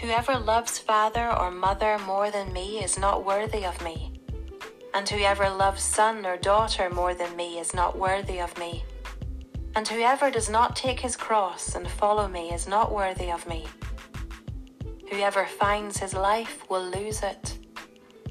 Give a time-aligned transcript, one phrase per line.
[0.00, 4.12] Whoever loves father or mother more than me is not worthy of me.
[4.94, 8.84] And whoever loves son or daughter more than me is not worthy of me.
[9.74, 13.66] And whoever does not take his cross and follow me is not worthy of me.
[15.10, 17.58] Whoever finds his life will lose it,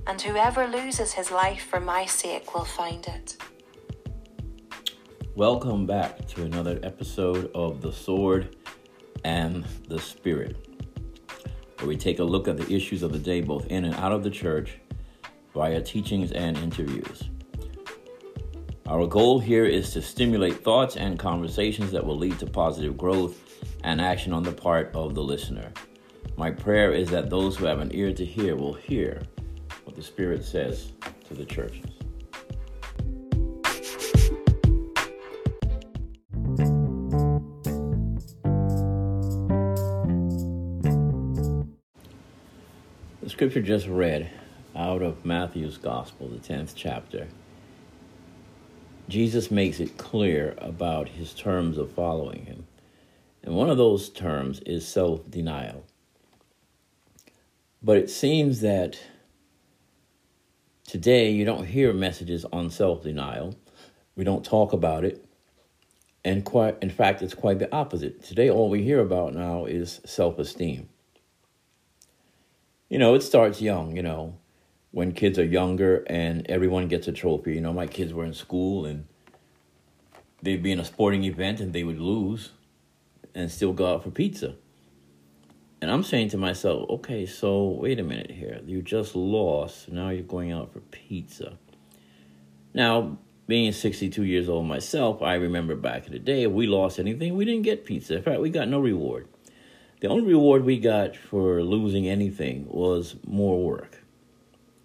[0.08, 3.36] and whoever loses his life for my sake will find it.
[5.36, 8.56] Welcome back to another episode of The Sword
[9.26, 10.67] and the Spirit,
[11.78, 14.12] where we take a look at the issues of the day, both in and out
[14.12, 14.80] of the church,
[15.54, 17.30] via teachings and interviews.
[18.88, 23.38] Our goal here is to stimulate thoughts and conversations that will lead to positive growth
[23.84, 25.72] and action on the part of the listener.
[26.38, 29.22] My prayer is that those who have an ear to hear will hear
[29.84, 30.94] what the Spirit says
[31.28, 31.97] to the churches.
[43.38, 44.28] Scripture just read
[44.76, 47.28] out of Matthew's Gospel, the 10th chapter
[49.08, 52.66] Jesus makes it clear about his terms of following him.
[53.44, 55.86] And one of those terms is self denial.
[57.84, 59.00] But it seems that
[60.88, 63.54] today you don't hear messages on self denial.
[64.16, 65.24] We don't talk about it.
[66.26, 68.24] And quite, in fact, it's quite the opposite.
[68.24, 70.90] Today, all we hear about now is self esteem.
[72.90, 74.38] You know, it starts young, you know
[74.98, 77.54] when kids are younger and everyone gets a trophy.
[77.54, 79.06] You know, my kids were in school and
[80.42, 82.52] they'd be in a sporting event and they would lose
[83.36, 84.56] and still go out for pizza.
[85.82, 88.60] And I'm saying to myself, okay, so wait a minute here.
[88.66, 89.90] You just lost.
[89.90, 91.60] Now you're going out for pizza.
[92.74, 96.98] Now, being 62 years old myself, I remember back in the day, if we lost
[96.98, 98.16] anything, we didn't get pizza.
[98.16, 99.28] In fact, we got no reward.
[100.00, 104.00] The only reward we got for losing anything was more work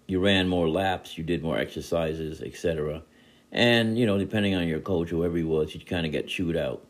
[0.07, 3.03] you ran more laps, you did more exercises, etc.
[3.51, 6.57] And you know, depending on your coach, whoever he was, you kind of get chewed
[6.57, 6.85] out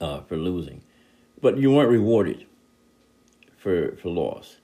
[0.00, 0.82] uh, for losing,
[1.40, 2.46] but you weren't rewarded
[3.56, 4.56] for for loss.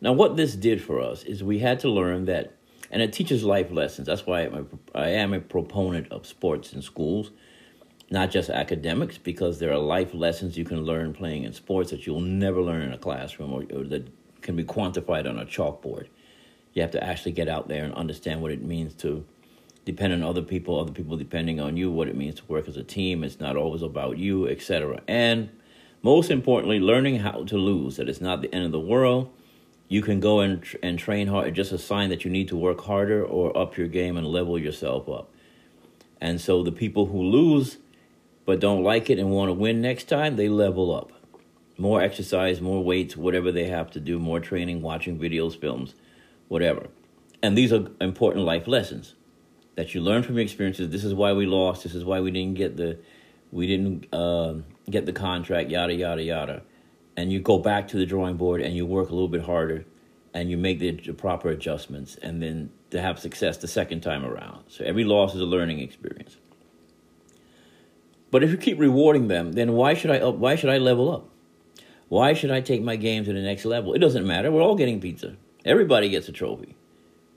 [0.00, 2.56] Now, what this did for us is we had to learn that,
[2.90, 4.06] and it teaches life lessons.
[4.06, 7.30] That's why I'm a, I am a proponent of sports in schools,
[8.12, 12.06] not just academics, because there are life lessons you can learn playing in sports that
[12.06, 14.06] you'll never learn in a classroom or, or that
[14.40, 16.06] can be quantified on a chalkboard
[16.74, 19.24] you have to actually get out there and understand what it means to
[19.84, 22.76] depend on other people, other people depending on you, what it means to work as
[22.76, 23.24] a team.
[23.24, 25.02] It's not always about you, etc.
[25.06, 25.50] And
[26.02, 27.96] most importantly, learning how to lose.
[27.96, 29.30] That it's not the end of the world.
[29.88, 31.48] You can go and and train hard.
[31.48, 34.26] It's just a sign that you need to work harder or up your game and
[34.26, 35.28] level yourself up.
[36.20, 37.78] And so the people who lose
[38.44, 41.12] but don't like it and want to win next time, they level up.
[41.78, 45.94] More exercise, more weights, whatever they have to do, more training, watching videos, films
[46.52, 46.88] whatever.
[47.42, 49.14] And these are important life lessons
[49.74, 50.90] that you learn from your experiences.
[50.90, 51.82] This is why we lost.
[51.82, 52.98] This is why we didn't get the
[53.50, 54.56] we didn't uh,
[54.88, 55.70] get the contract.
[55.70, 56.62] Yada yada yada.
[57.16, 59.86] And you go back to the drawing board and you work a little bit harder,
[60.34, 64.24] and you make the, the proper adjustments, and then to have success the second time
[64.24, 64.64] around.
[64.68, 66.36] So every loss is a learning experience.
[68.32, 71.12] But if you keep rewarding them, then why should I up, why should I level
[71.12, 71.28] up?
[72.08, 73.92] Why should I take my game to the next level?
[73.92, 74.50] It doesn't matter.
[74.50, 75.36] We're all getting pizza.
[75.66, 76.74] Everybody gets a trophy.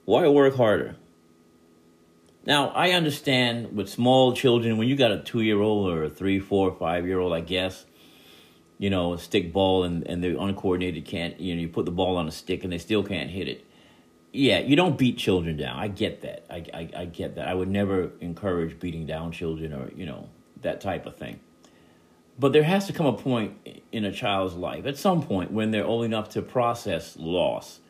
[0.06, 0.96] Why work harder?
[2.46, 6.10] Now, I understand with small children, when you got a two year old or a
[6.10, 7.84] three, four, five year old, I guess,
[8.78, 11.90] you know, a stick ball and, and they're uncoordinated, can't, you know, you put the
[11.90, 13.66] ball on a stick and they still can't hit it.
[14.32, 15.78] Yeah, you don't beat children down.
[15.78, 16.46] I get that.
[16.48, 17.48] I, I, I get that.
[17.48, 20.30] I would never encourage beating down children or, you know,
[20.62, 21.40] that type of thing.
[22.38, 23.56] But there has to come a point
[23.92, 27.80] in a child's life, at some point, when they're old enough to process loss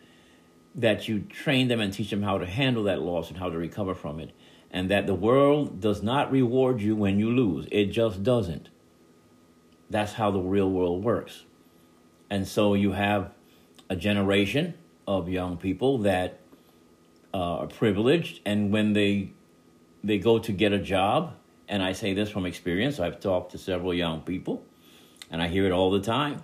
[0.74, 3.56] that you train them and teach them how to handle that loss and how to
[3.56, 4.30] recover from it.
[4.70, 7.66] And that the world does not reward you when you lose.
[7.72, 8.68] It just doesn't.
[9.88, 11.44] That's how the real world works.
[12.28, 13.32] And so you have
[13.88, 14.74] a generation
[15.06, 16.40] of young people that
[17.32, 19.32] uh, are privileged, and when they
[20.02, 21.34] they go to get a job,
[21.68, 24.64] and I say this from experience, I've talked to several young people,
[25.30, 26.42] and I hear it all the time,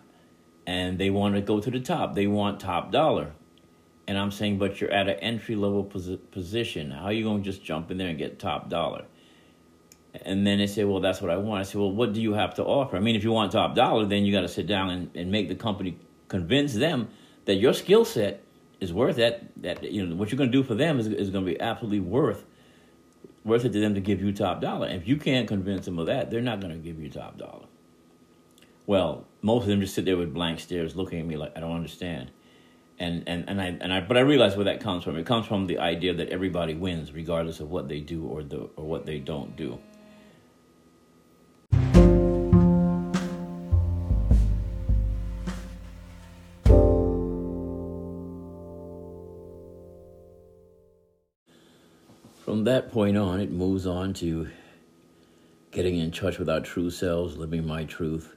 [0.67, 2.15] and they want to go to the top.
[2.15, 3.33] They want top dollar.
[4.09, 6.91] And I'm saying, but you're at an entry level posi- position.
[6.91, 9.05] How are you going to just jump in there and get top dollar?
[10.13, 11.61] And then they say, well, that's what I want.
[11.61, 12.97] I say, well, what do you have to offer?
[12.97, 15.31] I mean, if you want top dollar, then you got to sit down and, and
[15.31, 15.99] make the company
[16.29, 17.09] convince them
[17.45, 18.43] that your skill set
[18.81, 19.43] is worth that.
[19.63, 21.61] That you know what you're going to do for them is, is going to be
[21.61, 22.45] absolutely worth
[23.45, 24.89] worth it to them to give you top dollar.
[24.89, 27.67] if you can't convince them of that, they're not going to give you top dollar.
[28.87, 31.61] Well, most of them just sit there with blank stares, looking at me like I
[31.61, 32.31] don't understand.
[32.99, 35.17] And and and I and I, but I realize where that comes from.
[35.17, 38.69] It comes from the idea that everybody wins, regardless of what they do or the
[38.77, 39.79] or what they don't do.
[52.65, 54.49] That point on, it moves on to
[55.73, 58.37] getting in touch with our true selves, living my truth.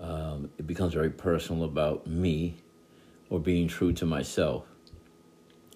[0.00, 2.56] Um, it becomes very personal about me
[3.30, 4.64] or being true to myself.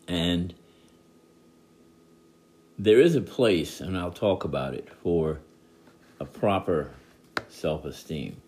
[0.08, 0.54] And
[2.80, 5.38] there is a place, and I'll talk about it, for
[6.18, 6.90] a proper
[7.48, 8.42] self esteem.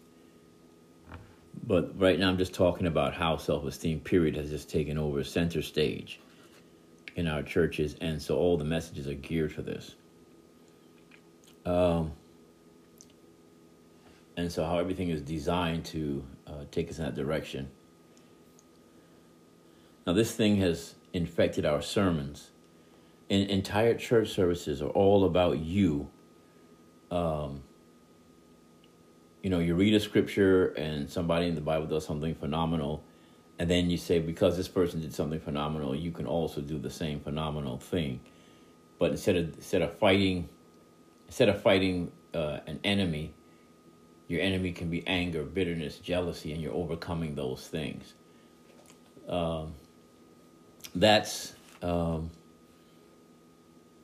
[1.64, 5.22] But right now, I'm just talking about how self esteem, period, has just taken over
[5.22, 6.18] center stage
[7.16, 9.94] in our churches, and so all the messages are geared for this.
[11.64, 12.12] Um,
[14.36, 17.70] and so, how everything is designed to uh, take us in that direction.
[20.06, 22.50] Now, this thing has infected our sermons.
[23.28, 26.10] Entire church services are all about you.
[27.10, 27.62] Um,
[29.42, 33.02] you know, you read a scripture and somebody in the Bible does something phenomenal,
[33.62, 36.90] and then you say, because this person did something phenomenal, you can also do the
[36.90, 38.18] same phenomenal thing.
[38.98, 40.48] But instead of instead of fighting,
[41.28, 43.32] instead of fighting uh, an enemy,
[44.26, 48.14] your enemy can be anger, bitterness, jealousy, and you're overcoming those things.
[49.28, 49.74] Um,
[50.96, 52.32] that's um,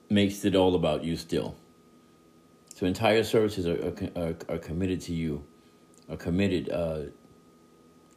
[0.08, 1.56] makes it all about you still.
[2.76, 5.44] So entire services are are, are, committed to you,
[6.08, 7.06] are committed uh,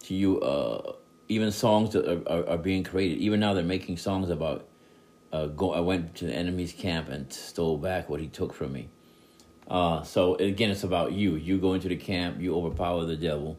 [0.04, 0.40] to you.
[0.40, 0.98] Uh,
[1.28, 3.20] even songs are, are, are, being created.
[3.20, 4.68] Even now, they're making songs about.
[5.32, 5.72] Uh, go.
[5.72, 8.90] I went to the enemy's camp and stole back what he took from me.
[9.72, 11.36] Uh, so again, it's about you.
[11.36, 13.58] You go into the camp, you overpower the devil,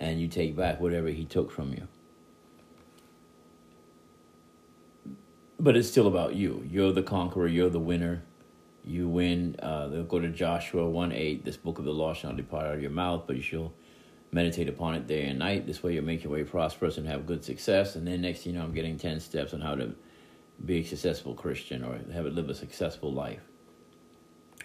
[0.00, 1.86] and you take back whatever he took from you.
[5.60, 6.66] But it's still about you.
[6.68, 7.46] You're the conqueror.
[7.46, 8.24] You're the winner.
[8.84, 9.54] You win.
[9.62, 11.44] Uh, they'll go to Joshua 1 8.
[11.44, 13.72] This book of the law shall not depart out of your mouth, but you shall
[14.32, 15.66] meditate upon it day and night.
[15.66, 17.94] This way you'll make your way prosperous and have good success.
[17.94, 19.94] And then next you know, I'm getting 10 steps on how to
[20.64, 23.42] be a successful Christian or have it live a successful life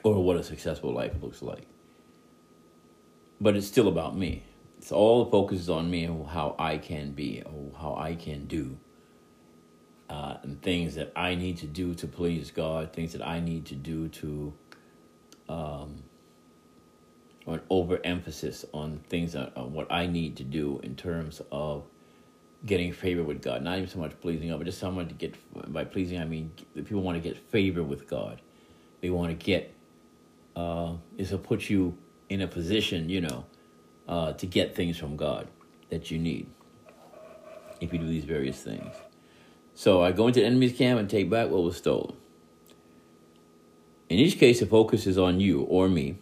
[0.04, 1.68] or what a successful life looks like.
[3.40, 4.44] But it's still about me.
[4.78, 8.16] It's all the focus is on me and how I can be, or how I
[8.16, 8.78] can do,
[10.10, 13.66] uh, and things that I need to do to please God, things that I need
[13.68, 14.54] to do to
[15.50, 16.04] um,
[17.48, 21.86] or an overemphasis on things that on what I need to do in terms of
[22.66, 23.64] getting favor with God.
[23.64, 25.34] Not even so much pleasing God, but just someone to get
[25.72, 26.20] by pleasing.
[26.20, 28.42] I mean, people want to get favor with God.
[29.02, 29.74] They want to get
[30.58, 31.98] uh, is to put you
[32.30, 33.46] in a position, you know,
[34.10, 35.48] uh, to get things from God
[35.90, 36.50] that you need.
[37.80, 38.94] If you do these various things,
[39.74, 42.18] so I go into the enemy's camp and take back what was stolen.
[44.10, 46.18] In each case, the focus is on you or me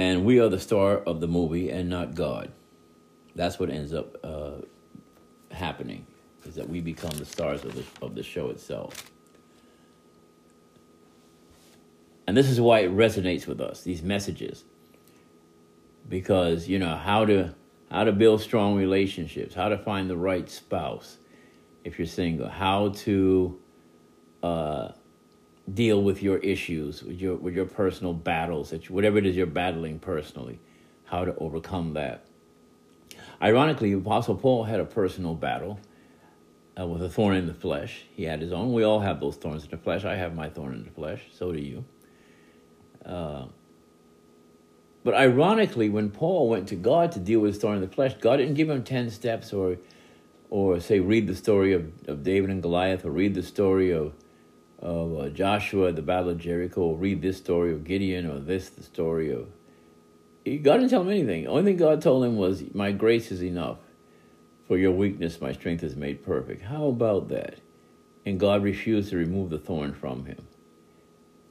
[0.00, 2.50] and we are the star of the movie and not God.
[3.34, 4.62] That's what ends up uh,
[5.50, 6.06] happening,
[6.46, 9.10] is that we become the stars of the, of the show itself.
[12.26, 14.64] And this is why it resonates with us, these messages.
[16.08, 17.54] Because, you know, how to
[17.90, 21.18] how to build strong relationships, how to find the right spouse
[21.84, 23.60] if you're single, how to
[24.42, 24.92] uh,
[25.72, 29.36] deal with your issues, with your with your personal battles, that you, whatever it is
[29.36, 30.58] you're battling personally,
[31.04, 32.24] how to overcome that.
[33.42, 35.80] Ironically, Apostle Paul had a personal battle
[36.78, 38.04] uh, with a thorn in the flesh.
[38.14, 38.72] He had his own.
[38.72, 40.04] We all have those thorns in the flesh.
[40.04, 41.22] I have my thorn in the flesh.
[41.32, 41.84] So do you.
[43.04, 43.46] Uh,
[45.02, 48.14] but ironically, when Paul went to God to deal with his thorn in the flesh,
[48.20, 49.78] God didn't give him ten steps or,
[50.50, 54.12] or say read the story of, of David and Goliath or read the story of
[54.80, 58.70] of uh, Joshua, the Battle of Jericho, or read this story of Gideon, or this,
[58.70, 59.46] the story of.
[60.44, 61.44] God didn't tell him anything.
[61.44, 63.78] The only thing God told him was, My grace is enough.
[64.66, 66.62] For your weakness, my strength is made perfect.
[66.62, 67.56] How about that?
[68.24, 70.46] And God refused to remove the thorn from him.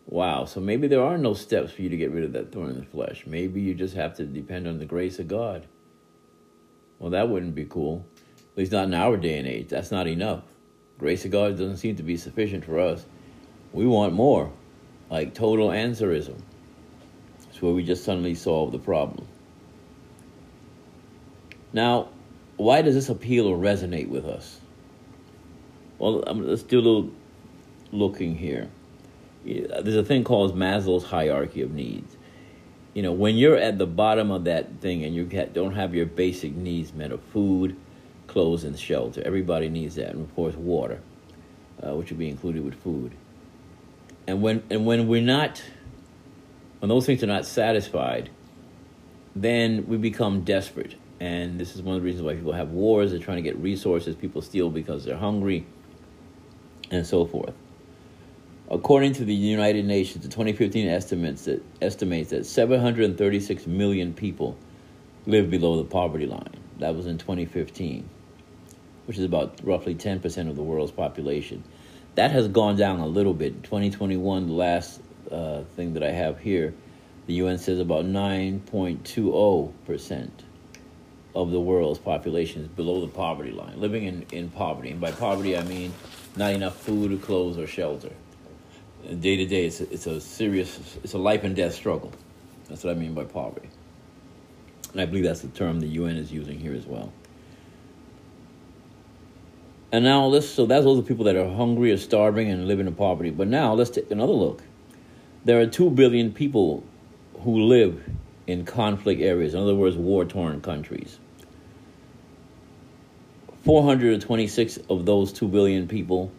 [0.07, 2.71] Wow, so maybe there are no steps for you to get rid of that thorn
[2.71, 3.25] in the flesh.
[3.27, 5.67] Maybe you just have to depend on the grace of God.
[6.97, 8.05] Well, that wouldn't be cool.
[8.53, 9.67] At least not in our day and age.
[9.67, 10.43] That's not enough.
[10.97, 13.05] Grace of God doesn't seem to be sufficient for us.
[13.73, 14.51] We want more,
[15.09, 16.41] like total answerism.
[17.49, 19.27] It's where we just suddenly solve the problem.
[21.71, 22.09] Now,
[22.57, 24.59] why does this appeal or resonate with us?
[25.99, 27.11] Well, um, let's do a little
[27.91, 28.69] looking here.
[29.45, 32.17] There's a thing called Maslow's hierarchy of needs.
[32.93, 36.05] you know, when you're at the bottom of that thing and you don't have your
[36.05, 37.77] basic needs met of food,
[38.27, 40.99] clothes, and shelter, everybody needs that, and of course, water,
[41.85, 43.11] uh, which would be included with food.
[44.29, 45.59] And when and when we're not,
[46.77, 48.29] when those things are not satisfied,
[49.35, 50.93] then we become desperate.
[51.19, 53.09] And this is one of the reasons why people have wars.
[53.09, 54.15] They're trying to get resources.
[54.15, 55.65] People steal because they're hungry,
[56.91, 57.55] and so forth.
[58.69, 64.55] According to the United Nations, the 2015 estimates that estimates that 736 million people
[65.25, 66.53] live below the poverty line.
[66.77, 68.07] That was in 2015,
[69.07, 71.63] which is about roughly 10% of the world's population.
[72.19, 73.63] That has gone down a little bit.
[73.63, 74.99] 2021, the last
[75.31, 76.73] uh, thing that I have here,
[77.27, 80.29] the UN says about 9.20%
[81.33, 84.89] of the world's population is below the poverty line, living in, in poverty.
[84.89, 85.93] And by poverty, I mean
[86.35, 88.11] not enough food, or clothes, or shelter
[89.21, 92.11] day to day, it's a, it's a serious, it's a life and death struggle.
[92.67, 93.69] That's what I mean by poverty.
[94.91, 97.13] And I believe that's the term the UN is using here as well.
[99.91, 102.85] And now let's, so that's those are people that are hungry or starving and living
[102.85, 103.31] in poverty.
[103.31, 104.61] But now let's take another look.
[105.45, 106.83] There are 2 billion people
[107.41, 108.07] who live
[108.45, 111.19] in conflict areas, in other words, war torn countries.
[113.63, 116.31] 426 of those 2 billion people,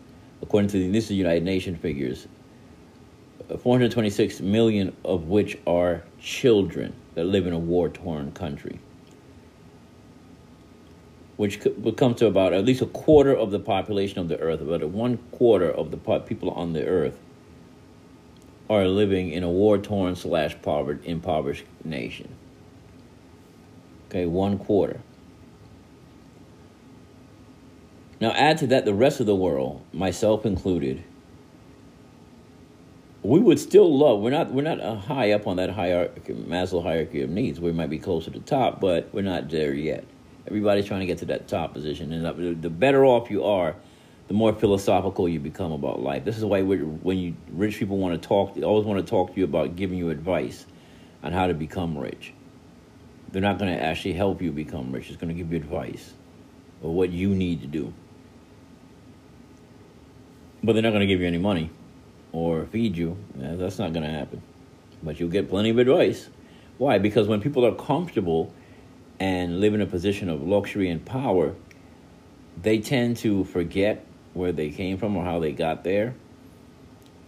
[0.43, 2.27] according to the, this is United Nations figures,
[3.51, 8.79] uh, 426 million of which are children that live in a war torn country,
[11.41, 14.61] which would come to about at least a quarter of the population of the earth,
[14.61, 17.19] about one quarter of the people on the earth
[18.69, 20.55] are living in a war torn slash
[21.03, 22.29] impoverished nation.
[24.07, 25.01] Okay, one quarter.
[28.21, 31.03] Now, add to that the rest of the world, myself included,
[33.23, 34.21] we would still love.
[34.21, 34.53] We're not.
[34.53, 37.59] We're not uh, high up on that hierarchy, Maslow hierarchy of needs.
[37.59, 40.05] We might be close to the top, but we're not there yet.
[40.47, 43.77] Everybody's trying to get to that top position, and the better off you are,
[44.29, 46.25] the more philosophical you become about life.
[46.25, 49.35] This is why when you rich people want to talk, they always want to talk
[49.35, 50.67] to you about giving you advice
[51.23, 52.33] on how to become rich.
[53.33, 55.09] They're not going to actually help you become rich.
[55.09, 56.15] It's going to give you advice
[56.83, 57.93] or what you need to do,
[60.63, 61.71] but they're not going to give you any money
[62.33, 63.17] or feed you.
[63.35, 64.43] That's not going to happen.
[65.03, 66.29] But you'll get plenty of advice.
[66.79, 66.99] Why?
[66.99, 68.55] Because when people are comfortable
[69.21, 71.55] and live in a position of luxury and power,
[72.61, 76.15] they tend to forget where they came from or how they got there.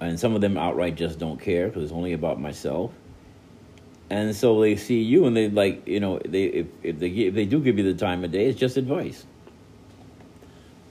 [0.00, 2.92] And some of them outright just don't care because it's only about myself.
[4.11, 7.34] And so they see you and they like, you know, they if, if they if
[7.34, 9.25] they do give you the time of day, it's just advice.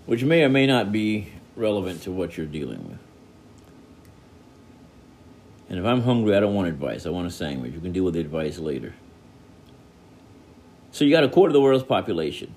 [0.06, 3.00] Which may or may not be relevant to what you're dealing with.
[5.70, 7.06] And if I'm hungry, I don't want advice.
[7.06, 7.74] I want a sandwich.
[7.74, 8.94] You can deal with the advice later.
[10.92, 12.54] So you got a quarter of the world's population.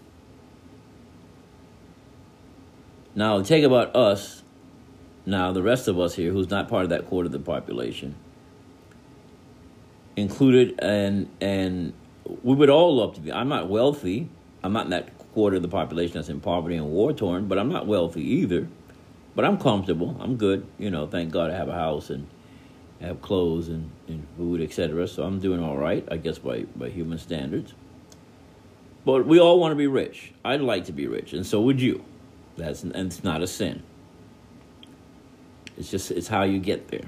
[3.14, 4.42] Now, take about us,
[5.24, 8.16] now the rest of us here, who's not part of that quarter of the population,
[10.16, 11.92] included, and and
[12.42, 13.32] we would all love to be.
[13.32, 14.28] I'm not wealthy.
[14.64, 17.58] I'm not in that quarter of the population that's in poverty and war torn, but
[17.58, 18.66] I'm not wealthy either.
[19.36, 20.16] But I'm comfortable.
[20.20, 20.66] I'm good.
[20.78, 22.26] You know, thank God I have a house and
[23.00, 25.06] have clothes and, and food, etc.
[25.08, 27.74] So I'm doing all right, I guess, by, by human standards.
[29.04, 30.32] But we all want to be rich.
[30.44, 32.04] I'd like to be rich, and so would you.
[32.56, 33.82] That's and it's not a sin.
[35.76, 37.04] It's just it's how you get there.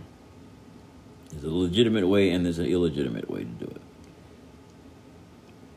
[1.30, 3.80] There's a legitimate way and there's an illegitimate way to do it.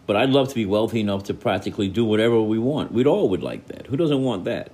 [0.05, 2.91] But I'd love to be wealthy enough to practically do whatever we want.
[2.91, 3.87] We'd all would like that.
[3.87, 4.71] Who doesn't want that?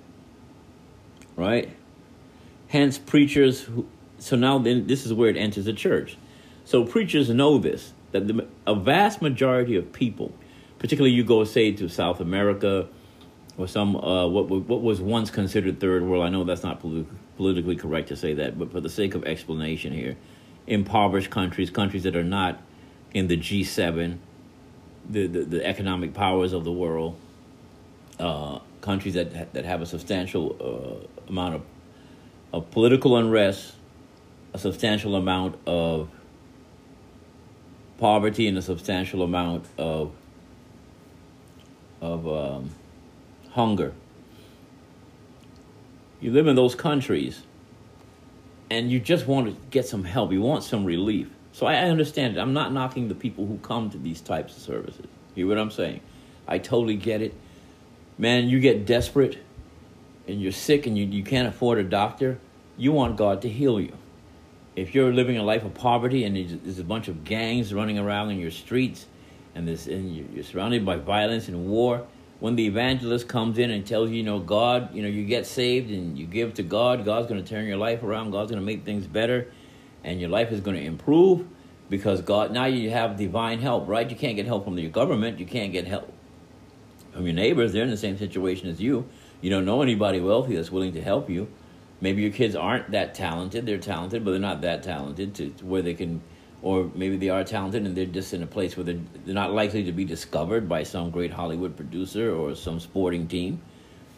[1.36, 1.76] Right?
[2.70, 3.88] Hence, preachers who,
[4.18, 6.18] so now then this is where it enters the church.
[6.64, 10.32] So preachers know this that the, a vast majority of people,
[10.86, 12.88] particularly you go say to South America
[13.58, 16.24] or some uh, what what was once considered third world.
[16.24, 19.24] I know that's not politi- politically correct to say that, but for the sake of
[19.26, 20.16] explanation here,
[20.68, 22.62] impoverished countries, countries that are not
[23.16, 24.20] in the G7,
[25.10, 27.18] the the, the economic powers of the world,
[28.20, 31.62] uh, countries that that have a substantial uh, amount of
[32.54, 33.74] of political unrest
[34.54, 36.10] a substantial amount of
[37.98, 40.12] poverty and a substantial amount of
[42.06, 42.70] of um,
[43.52, 43.94] hunger.
[46.22, 47.44] You live in those countries,
[48.70, 50.32] and you just want to get some help.
[50.32, 51.30] You want some relief.
[51.52, 52.40] So I understand it.
[52.40, 55.06] I'm not knocking the people who come to these types of services.
[55.36, 56.02] You hear what I'm saying?
[56.48, 57.34] I totally get it.
[58.18, 59.38] Man, you get desperate
[60.28, 62.40] and you're sick and you, you can't afford a doctor.
[62.78, 63.94] You want God to heal you.
[64.76, 67.98] if you're living a life of poverty and there's, there's a bunch of gangs running
[67.98, 69.06] around in your streets,
[69.56, 72.06] and this and you're, surrounded by violence and war,
[72.40, 75.48] when the evangelist comes in and tells you, you know, God, you know, you get
[75.48, 78.32] saved and you give to God, God's going to turn your life around.
[78.32, 79.48] God's going to make things better,
[80.04, 81.48] and your life is going to improve
[81.90, 82.52] because God.
[82.52, 84.10] Now you have divine help, right?
[84.10, 85.40] You can't get help from your government.
[85.40, 86.12] You can't get help
[87.14, 87.72] from your neighbors.
[87.74, 89.08] They're in the same situation as you.
[89.42, 91.48] You don't know anybody wealthy that's willing to help you.
[92.02, 93.66] Maybe your kids aren't that talented.
[93.66, 96.22] They're talented, but they're not that talented to, to where they can
[96.62, 99.54] or maybe they are talented and they're just in a place where they're, they're not
[99.54, 103.62] likely to be discovered by some great Hollywood producer or some sporting team.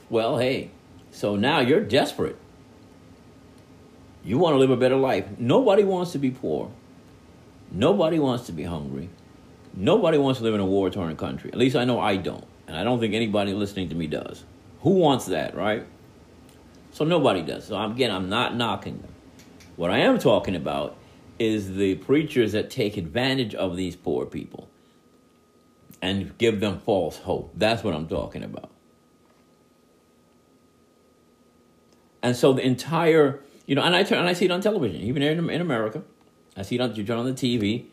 [0.10, 0.72] Well, hey,
[1.12, 2.38] so now you're desperate.
[4.24, 5.26] You want to live a better life.
[5.38, 6.72] Nobody wants to be poor.
[7.72, 9.10] Nobody wants to be hungry.
[9.74, 11.52] Nobody wants to live in a war torn country.
[11.52, 12.46] At least I know I don't.
[12.68, 14.44] And I don't think anybody listening to me does.
[14.82, 15.86] Who wants that, right?
[16.92, 17.66] So nobody does.
[17.66, 19.14] So again, I'm not knocking them.
[19.76, 20.98] What I am talking about
[21.40, 24.70] is the preachers that take advantage of these poor people
[26.02, 27.52] and give them false hope.
[27.56, 28.72] That's what I'm talking about.
[32.22, 35.02] And so the entire, you know, and I turn and I see it on television,
[35.02, 36.04] even in, in America.
[36.56, 37.86] I see it on you turn on the TV,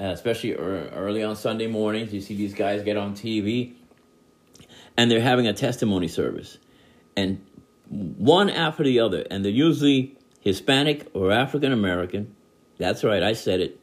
[0.00, 2.12] uh, especially early on Sunday mornings.
[2.12, 3.74] You see these guys get on TV,
[4.96, 6.58] and they're having a testimony service,
[7.16, 7.44] and
[7.88, 12.35] one after the other, and they're usually Hispanic or African American
[12.78, 13.80] that's right, I said it.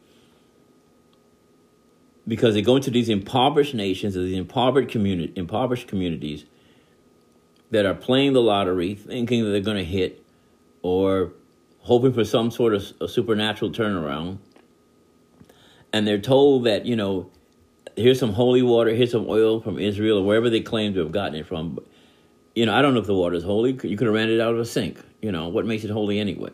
[2.27, 6.45] Because they go into these impoverished nations, these impoverished, communi- impoverished communities
[7.71, 10.23] that are playing the lottery, thinking that they're going to hit,
[10.83, 11.33] or
[11.79, 14.37] hoping for some sort of supernatural turnaround.
[15.91, 17.29] And they're told that, you know,
[17.95, 21.11] here's some holy water, here's some oil from Israel, or wherever they claim to have
[21.11, 21.79] gotten it from.
[22.55, 23.71] You know, I don't know if the water is holy.
[23.71, 24.99] You could have ran it out of a sink.
[25.21, 26.51] You know, what makes it holy anyway?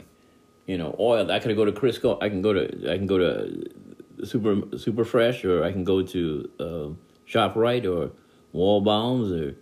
[0.70, 1.32] You know, oil.
[1.32, 2.22] I could go to Crisco.
[2.22, 6.04] I can go to I can go to Super Super Fresh, or I can go
[6.04, 6.90] to uh,
[7.28, 8.12] Shoprite or
[8.54, 9.56] Waldbaum's or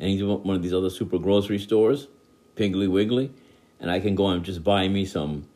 [0.00, 2.08] any one of these other super grocery stores,
[2.56, 3.30] Piggly Wiggly,
[3.78, 5.46] and I can go and just buy me some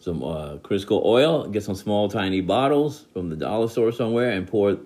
[0.00, 4.48] some uh, Crisco oil, get some small tiny bottles from the dollar store somewhere, and
[4.48, 4.78] pour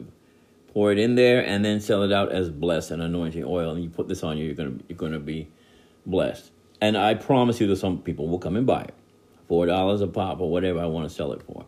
[0.75, 3.71] pour it in there, and then sell it out as blessed and anointing oil.
[3.71, 5.49] And you put this on you, you're gonna you're gonna be
[6.05, 6.51] blessed.
[6.83, 8.95] And I promise you that some people will come and buy it
[9.49, 11.65] four dollars a pop or whatever I want to sell it for.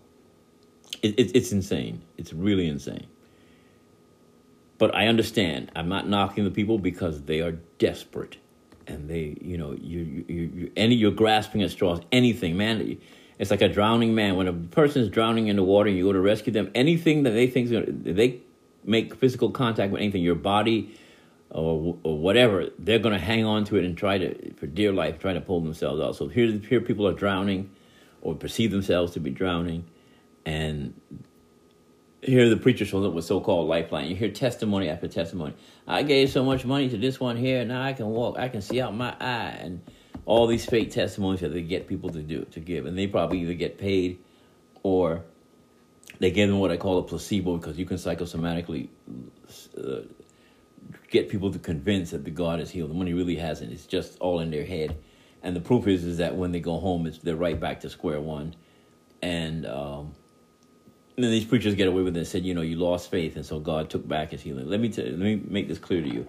[1.03, 2.03] It, it, it's insane.
[2.17, 3.07] It's really insane.
[4.79, 5.73] But I understand.
[5.75, 8.37] I'm not knocking the people because they are desperate,
[8.87, 12.01] and they, you know, you, you, you, any you're grasping at straws.
[12.13, 12.99] Anything, man.
[13.39, 14.37] It's like a drowning man.
[14.37, 16.71] When a person is drowning in the water, and you go to rescue them.
[16.75, 18.41] Anything that they think they
[18.85, 20.95] make physical contact with anything, your body,
[21.51, 24.93] or, or whatever, they're going to hang on to it and try to, for dear
[24.93, 26.17] life, try to pull themselves out.
[26.17, 27.71] So here, here people are drowning
[28.23, 29.85] or perceive themselves to be drowning.
[30.47, 30.95] And
[32.23, 34.09] here the preacher shows up with so-called lifeline.
[34.09, 35.55] You hear testimony after testimony.
[35.87, 38.63] I gave so much money to this one here, now I can walk, I can
[38.63, 39.81] see out my eye, and
[40.27, 43.41] all these fake testimonies that they get people to do to give, and they probably
[43.41, 44.19] either get paid
[44.83, 45.25] or
[46.19, 48.89] they give them what I call a placebo because you can psychosomatically
[49.79, 50.01] uh,
[51.11, 53.73] get people to convince that the God is healed when he really hasn't.
[53.73, 54.97] It's just all in their head.
[55.43, 57.91] And the proof is is that when they go home, it's they're right back to
[57.91, 58.55] square one.
[59.23, 60.15] And, um,
[61.17, 63.37] and then these preachers get away with it and said, you know, you lost faith,
[63.37, 64.69] and so God took back his healing.
[64.69, 66.27] Let me let me make this clear to you.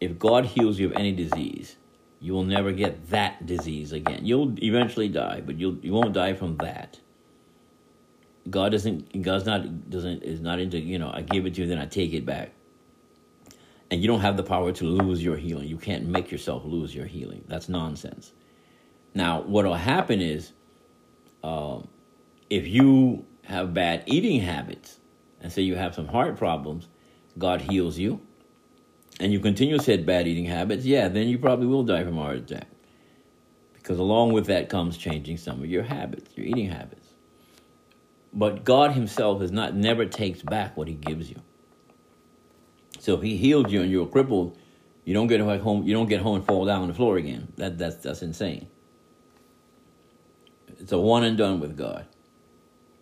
[0.00, 1.76] If God heals you of any disease,
[2.20, 4.20] you will never get that disease again.
[4.24, 7.00] You'll eventually die, but you'll you won't die from that.
[8.50, 11.66] God doesn't God's not doesn't is not into, you know, I give it to you,
[11.66, 12.52] then I take it back
[13.90, 15.68] and you don't have the power to lose your healing.
[15.68, 17.44] You can't make yourself lose your healing.
[17.48, 18.32] That's nonsense.
[19.14, 20.52] Now, what will happen is,
[21.42, 21.88] um,
[22.50, 24.98] if you have bad eating habits,
[25.40, 26.88] and say you have some heart problems,
[27.38, 28.20] God heals you,
[29.20, 32.18] and you continue to set bad eating habits, yeah, then you probably will die from
[32.18, 32.66] a heart attack.
[33.74, 37.06] Because along with that comes changing some of your habits, your eating habits.
[38.32, 41.36] But God Himself is not never takes back what He gives you.
[43.04, 44.56] So if he healed you and you were crippled,
[45.04, 45.82] you don't get home.
[45.82, 47.52] You don't get home and fall down on the floor again.
[47.56, 48.66] That that's that's insane.
[50.80, 52.06] It's a one and done with God.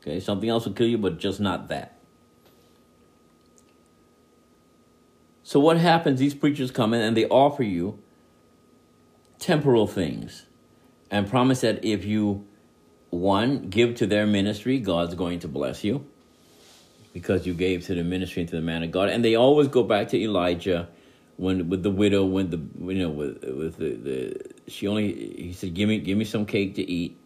[0.01, 2.01] Okay, something else will kill you, but just not that.
[5.45, 6.19] So what happens?
[6.19, 8.03] These preachers come in and they offer you
[9.39, 10.47] temporal things,
[11.13, 12.45] and promise that if you
[13.11, 16.09] one give to their ministry, God's going to bless you
[17.13, 19.09] because you gave to the ministry and to the man of God.
[19.09, 20.89] And they always go back to Elijah
[21.37, 22.61] when with the widow when the
[22.93, 26.45] you know with with the, the she only he said give me give me some
[26.45, 27.19] cake to eat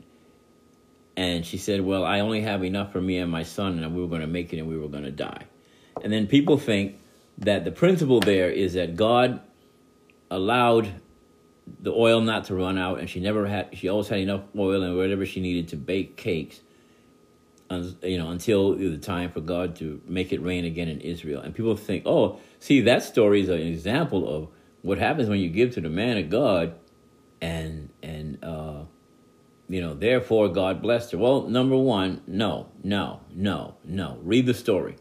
[1.16, 4.03] and she said, "Well, I only have enough for me and my son, and we
[4.03, 5.44] were going to make it, and we were going to die."
[6.03, 6.99] And then people think
[7.38, 9.40] that the principle there is that God
[10.31, 10.88] allowed
[11.81, 13.77] the oil not to run out, and she never had.
[13.77, 16.61] She always had enough oil and whatever she needed to bake cakes.
[17.70, 21.40] You know, until the time for God to make it rain again in Israel.
[21.40, 24.48] And people think, oh, see, that story is an example of
[24.83, 26.74] what happens when you give to the man of God,
[27.40, 28.85] and and uh,
[29.68, 31.18] you know, therefore God blessed her.
[31.18, 34.18] Well, number one, no, no, no, no.
[34.22, 34.96] Read the story.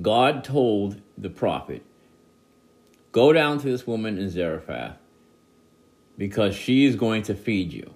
[0.00, 1.84] God told the prophet,
[3.10, 4.98] go down to this woman in Zarephath
[6.16, 7.94] because she is going to feed you.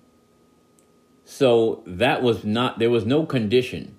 [1.25, 3.97] So that was not, there was no condition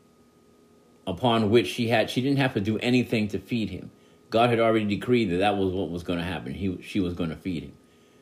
[1.08, 3.92] upon which she had, she didn't have to do anything to feed him.
[4.30, 6.54] God had already decreed that that was what was going to happen.
[6.54, 7.74] He, she was going to feed him.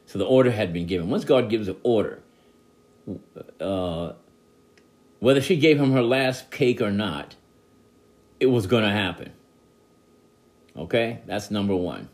[0.06, 1.10] So the order had been given.
[1.10, 2.22] Once God gives an order,
[3.60, 4.14] uh,
[5.20, 7.36] whether she gave him her last cake or not,
[8.40, 9.32] it was going to happen.
[10.76, 12.10] Okay, that's number one.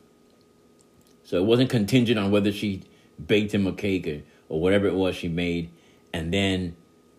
[1.24, 2.84] So it wasn't contingent on whether she
[3.26, 5.72] baked him a cake or, or whatever it was she made,
[6.18, 6.76] and then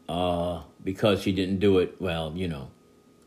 [0.09, 2.71] uh, because she didn't do it, well, you know,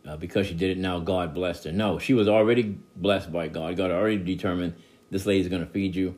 [0.05, 1.71] uh, because she did it now, God blessed her.
[1.71, 3.77] No, she was already blessed by God.
[3.77, 4.73] God already determined
[5.11, 6.15] this lady's going to feed you.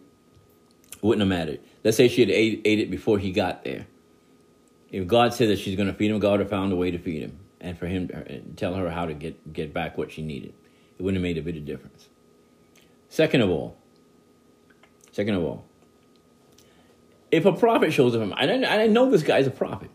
[1.04, 1.60] Wouldn't have mattered.
[1.84, 3.86] Let's say she had ate, ate it before he got there.
[4.90, 6.90] If God said that she's going to feed him, God would have found a way
[6.90, 10.12] to feed him and for him to tell her how to get, get back what
[10.12, 10.54] she needed.
[10.98, 12.08] It wouldn't have made a bit of difference.
[13.10, 13.78] Second of all,
[15.12, 15.66] second of all,
[17.34, 19.90] if a prophet shows up, and I, don't I know this guy's a prophet.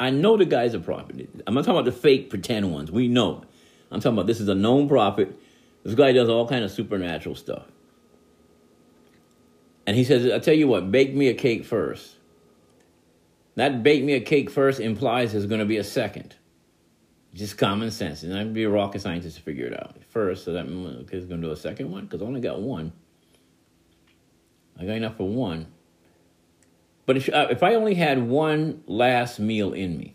[0.00, 1.28] I know the guy's a prophet.
[1.46, 2.90] I'm not talking about the fake pretend ones.
[2.90, 3.44] We know.
[3.90, 5.38] I'm talking about this is a known prophet.
[5.84, 7.66] This guy does all kind of supernatural stuff.
[9.86, 12.16] And he says, I tell you what, bake me a cake first.
[13.56, 16.34] That bake me a cake first implies there's going to be a second.
[17.34, 18.22] Just common sense.
[18.22, 20.46] And I'd be a rocket scientist to figure it out first.
[20.46, 20.64] So that
[21.10, 22.92] kid's going to do a second one because I only got one.
[24.78, 25.66] I got enough for one.
[27.06, 30.14] But if, uh, if I only had one last meal in me,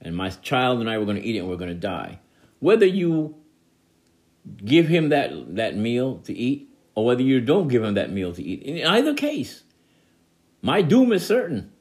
[0.00, 2.20] and my child and I were going to eat it and we're going to die,
[2.60, 3.36] whether you
[4.64, 8.32] give him that, that meal to eat or whether you don't give him that meal
[8.32, 9.64] to eat, in either case,
[10.62, 11.72] my doom is certain.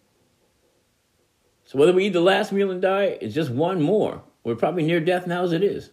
[1.65, 4.23] So whether we eat the last meal and die, it's just one more.
[4.43, 5.91] We're probably near death now as it is.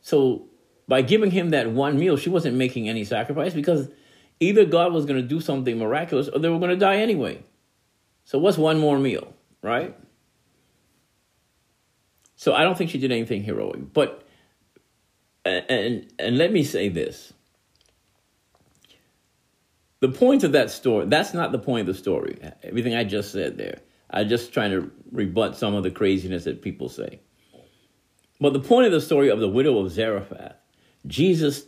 [0.00, 0.48] So
[0.86, 3.88] by giving him that one meal, she wasn't making any sacrifice because
[4.40, 7.42] either God was going to do something miraculous or they were going to die anyway.
[8.24, 9.96] So what's one more meal, right?
[12.36, 13.92] So I don't think she did anything heroic.
[13.92, 14.26] But
[15.44, 17.32] and and let me say this.
[20.00, 22.38] The point of that story, that's not the point of the story.
[22.62, 23.78] Everything I just said there.
[24.10, 27.20] I'm just trying to rebut some of the craziness that people say.
[28.40, 30.56] But the point of the story of the widow of Zarephath,
[31.06, 31.64] Jesus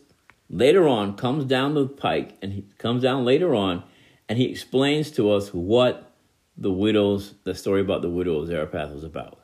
[0.48, 3.82] later on comes down the pike and he comes down later on
[4.28, 6.12] and he explains to us what
[6.56, 9.40] the widows, the story about the widow of Zarephath was about.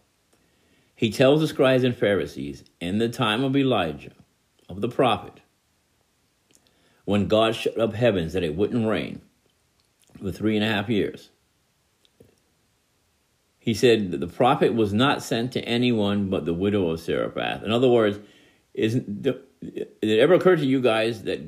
[0.95, 4.13] He tells the scribes and Pharisees in the time of Elijah,
[4.69, 5.41] of the prophet,
[7.05, 9.21] when God shut up heavens that it wouldn't rain
[10.21, 11.31] for three and a half years
[13.63, 17.63] he said that the prophet was not sent to anyone but the widow of Zarephath.
[17.63, 18.19] In other words,
[18.75, 19.23] isn't
[19.63, 21.41] did it ever occur to you guys that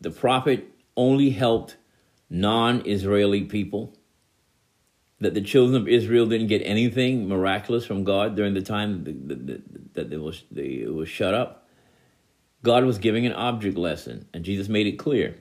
[0.00, 1.76] the prophet only helped
[2.30, 3.96] non-Israeli people?
[5.20, 9.04] That the children of Israel didn't get anything miraculous from God during the time
[9.94, 11.66] that they was, it was shut up?
[12.62, 15.36] God was giving an object lesson, and Jesus made it clear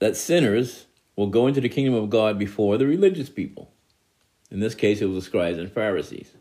[0.00, 3.72] that sinners will go into the kingdom of God before the religious people.
[4.50, 6.32] In this case, it was the scribes and Pharisees.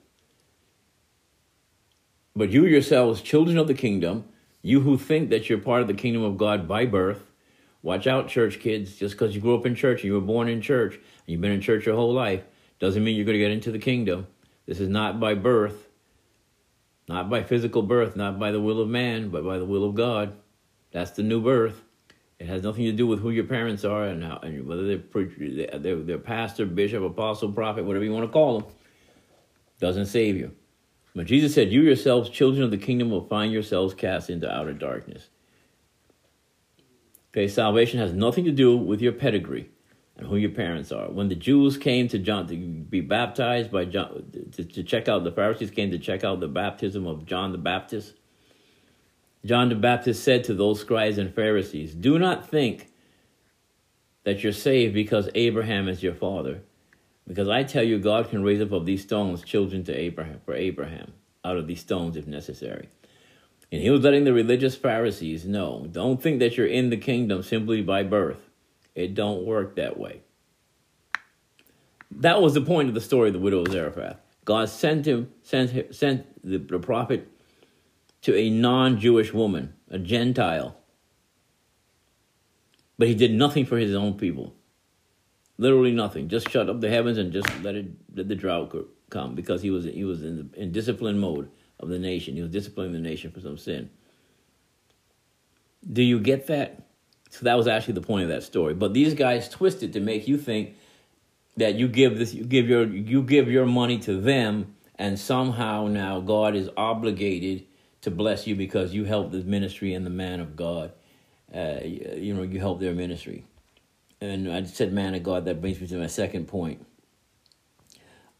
[2.37, 4.25] But you yourselves, children of the kingdom,
[4.61, 7.31] you who think that you're part of the kingdom of God by birth,
[7.81, 8.95] watch out, church kids.
[8.95, 11.41] Just because you grew up in church and you were born in church and you've
[11.41, 12.43] been in church your whole life
[12.77, 14.27] doesn't mean you're going to get into the kingdom.
[14.67, 15.87] This is not by birth,
[17.09, 19.95] not by physical birth, not by the will of man, but by the will of
[19.95, 20.35] God.
[20.91, 21.81] That's the new birth.
[22.37, 25.79] It has nothing to do with who your parents are and, how, and whether they're
[25.79, 28.69] they're, they're pastor, bishop, apostle, prophet, whatever you want to call them.
[29.79, 30.51] Doesn't save you.
[31.17, 34.73] But Jesus said, "You yourselves, children of the kingdom, will find yourselves cast into outer
[34.73, 35.29] darkness."
[37.31, 39.69] Okay, salvation has nothing to do with your pedigree
[40.15, 41.11] and who your parents are.
[41.11, 45.25] When the Jews came to John to be baptized by John to, to check out
[45.25, 48.13] the Pharisees came to check out the baptism of John the Baptist
[49.45, 52.91] John the Baptist said to those scribes and Pharisees, Do not think
[54.23, 56.63] that you're saved because Abraham is your father.
[57.27, 60.55] Because I tell you, God can raise up of these stones children to Abraham for
[60.55, 61.13] Abraham
[61.43, 62.89] out of these stones if necessary.
[63.71, 67.43] And he was letting the religious Pharisees know, don't think that you're in the kingdom
[67.43, 68.49] simply by birth.
[68.95, 70.21] It don't work that way.
[72.09, 74.17] That was the point of the story of the widow of Zarephath.
[74.45, 77.29] God sent him, sent, sent the, the prophet
[78.21, 80.77] to a non-Jewish woman, a Gentile.
[82.97, 84.55] But he did nothing for his own people.
[85.57, 86.27] Literally nothing.
[86.27, 88.75] Just shut up the heavens and just let it let the drought
[89.09, 92.35] come because he was he was in the, in discipline mode of the nation.
[92.35, 93.89] He was disciplining the nation for some sin.
[95.91, 96.83] Do you get that?
[97.29, 98.73] So that was actually the point of that story.
[98.73, 100.75] But these guys twisted to make you think
[101.57, 105.87] that you give this you give your you give your money to them and somehow
[105.87, 107.65] now God is obligated
[108.01, 110.91] to bless you because you help the ministry and the man of God.
[111.53, 113.45] Uh, you know, you help their ministry.
[114.19, 116.85] And I said man of God, that brings me to my second point.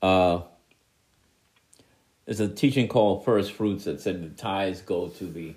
[0.01, 0.41] Uh,
[2.25, 5.55] there's a teaching called First Fruits that said the tithes go to the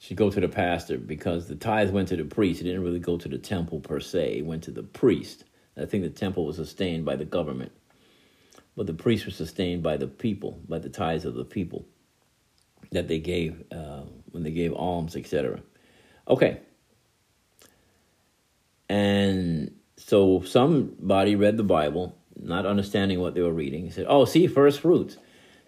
[0.00, 2.60] should go to the pastor because the tithes went to the priest.
[2.60, 4.38] It didn't really go to the temple per se.
[4.38, 5.44] It went to the priest.
[5.76, 7.72] I think the temple was sustained by the government,
[8.76, 11.84] but the priests were sustained by the people, by the tithes of the people
[12.92, 15.60] that they gave uh, when they gave alms, etc.
[16.28, 16.60] Okay.
[18.88, 23.84] And so somebody read the Bible, not understanding what they were reading.
[23.84, 25.18] He said, "Oh, see, first fruits."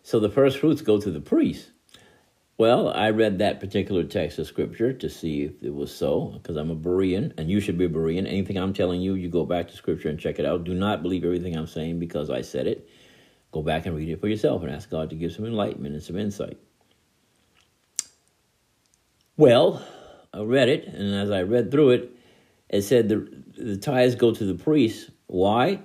[0.03, 1.71] So the first fruits go to the priest.
[2.57, 6.57] Well, I read that particular text of scripture to see if it was so, because
[6.57, 8.27] I'm a Berean, and you should be a Berean.
[8.27, 10.65] Anything I'm telling you, you go back to scripture and check it out.
[10.65, 12.87] Do not believe everything I'm saying because I said it.
[13.51, 16.03] Go back and read it for yourself and ask God to give some enlightenment and
[16.03, 16.59] some insight.
[19.39, 19.83] Well,
[20.33, 22.17] I read it, and as I read through it,
[22.71, 23.29] it said the,
[23.59, 25.11] the tithes go to the priests.
[25.27, 25.81] Why?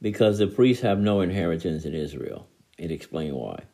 [0.00, 2.46] Because the priests have no inheritance in Israel.
[2.78, 3.64] It explained why.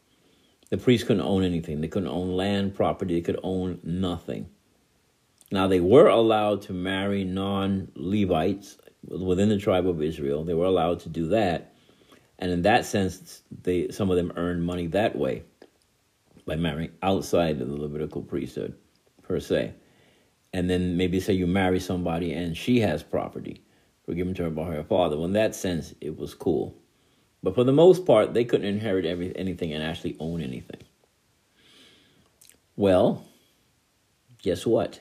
[0.71, 1.81] The priests couldn't own anything.
[1.81, 3.15] They couldn't own land, property.
[3.15, 4.49] They could own nothing.
[5.53, 10.43] Now, they were allowed to marry non Levites within the tribe of Israel.
[10.43, 11.75] They were allowed to do that.
[12.39, 15.45] And in that sense, they, some of them earned money that way
[16.47, 18.75] by marrying outside of the Levitical priesthood,
[19.23, 19.75] per se.
[20.57, 23.61] And then maybe say you marry somebody and she has property
[24.07, 25.15] for given to her by her father.
[25.15, 26.75] Well, in that sense, it was cool.
[27.43, 30.81] But for the most part, they couldn't inherit every, anything and actually own anything.
[32.75, 33.27] Well,
[34.39, 34.99] guess what?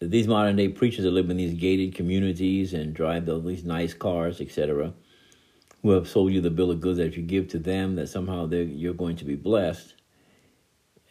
[0.00, 4.42] These modern day preachers that live in these gated communities and drive these nice cars,
[4.42, 4.92] etc.,
[5.80, 8.08] who have sold you the bill of goods that if you give to them, that
[8.08, 9.94] somehow you're going to be blessed.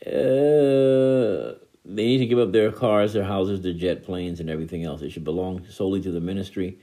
[0.06, 4.84] Uh, they need to give up their cars, their houses, their jet planes, and everything
[4.84, 5.02] else.
[5.02, 6.80] It should belong solely to the ministry.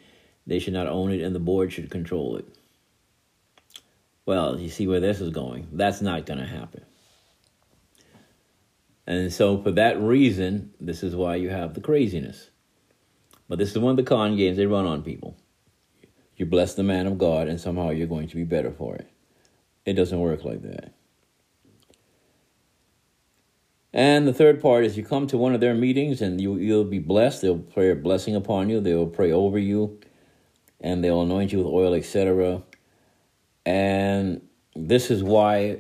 [0.47, 2.47] They should not own it, and the board should control it.
[4.25, 5.69] Well, you see where this is going.
[5.73, 6.85] That's not going to happen.
[9.07, 12.49] And so, for that reason, this is why you have the craziness.
[13.47, 15.37] But this is one of the con games they run on people.
[16.37, 19.11] You bless the man of God, and somehow you're going to be better for it.
[19.85, 20.95] It doesn't work like that.
[23.95, 26.83] And the third part is you come to one of their meetings and you, you'll
[26.83, 27.43] be blessed.
[27.43, 30.01] They'll pray a blessing upon you, they'll pray over you,
[30.81, 32.65] and they'll anoint you with oil, etc.
[33.65, 34.43] And
[34.75, 35.79] this is why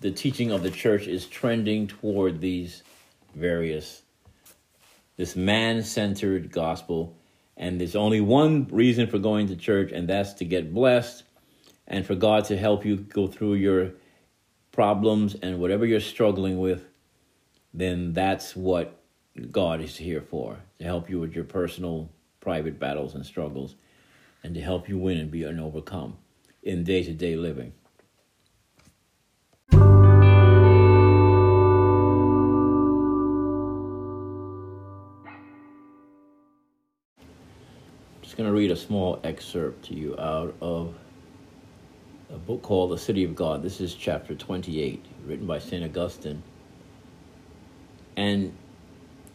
[0.00, 2.82] the teaching of the church is trending toward these
[3.34, 4.00] various,
[5.18, 7.14] this man centered gospel.
[7.58, 11.24] And there's only one reason for going to church, and that's to get blessed
[11.86, 13.90] and for God to help you go through your
[14.72, 16.82] problems and whatever you're struggling with.
[17.76, 19.00] Then that's what
[19.50, 22.08] God is here for to help you with your personal,
[22.40, 23.74] private battles and struggles
[24.44, 26.16] and to help you win and be and overcome
[26.62, 27.72] in day to day living.
[38.22, 40.92] just going to read a small excerpt to you out of
[42.30, 43.62] a book called The City of God.
[43.62, 45.84] This is chapter 28, written by St.
[45.84, 46.42] Augustine.
[48.16, 48.56] And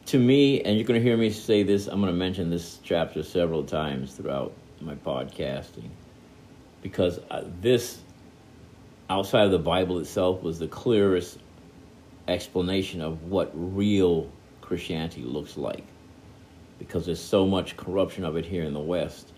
[0.08, 2.80] to me, and you're going to hear me say this, I'm going to mention this
[2.84, 5.90] chapter several times throughout my podcasting
[6.82, 8.00] because uh, this,
[9.10, 11.40] outside of the Bible itself, was the clearest
[12.28, 14.30] explanation of what real
[14.62, 15.84] Christianity looks like.
[16.78, 19.34] Because there's so much corruption of it here in the West.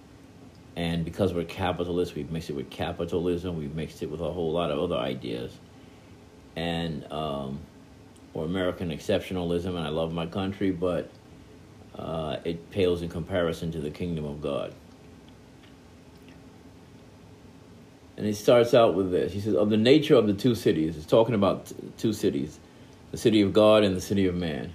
[0.75, 4.51] And because we're capitalists, we've mixed it with capitalism, we've mixed it with a whole
[4.51, 5.51] lot of other ideas.
[6.55, 7.59] And, um,
[8.33, 11.09] or American exceptionalism, and I love my country, but
[11.95, 14.73] uh, it pales in comparison to the kingdom of God.
[18.17, 19.33] And he starts out with this.
[19.33, 22.59] He says, Of the nature of the two cities, he's talking about two cities
[23.11, 24.71] the city of God and the city of man.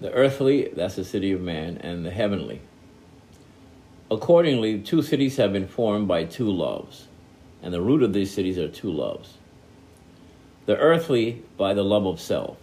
[0.00, 2.60] The earthly, that's the city of man, and the heavenly.
[4.10, 7.08] Accordingly, two cities have been formed by two loves,
[7.62, 9.38] and the root of these cities are two loves.
[10.68, 12.58] The earthly by the love of self.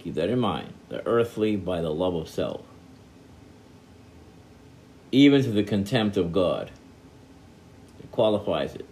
[0.00, 0.74] Keep that in mind.
[0.90, 2.60] The earthly by the love of self.
[5.10, 6.70] Even to the contempt of God.
[8.00, 8.84] It qualifies it.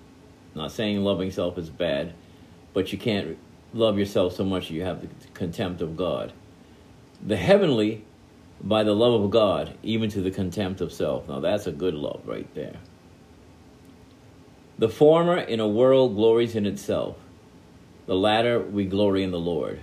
[0.54, 2.14] not saying loving self is bad,
[2.72, 3.36] but you can't
[3.74, 6.32] love yourself so much you have the contempt of God
[7.24, 8.04] the heavenly
[8.62, 11.28] by the love of God, even to the contempt of self.
[11.28, 12.76] Now that's a good love right there.
[14.78, 17.16] The former in a world glories in itself,
[18.06, 19.80] the latter we glory in the Lord.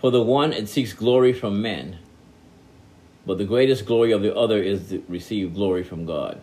[0.00, 1.98] For the one it seeks glory from men,
[3.26, 6.40] but the greatest glory of the other is to receive glory from God,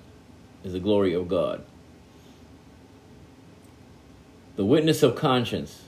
[0.63, 1.63] is the glory of God.
[4.55, 5.83] The witness of conscience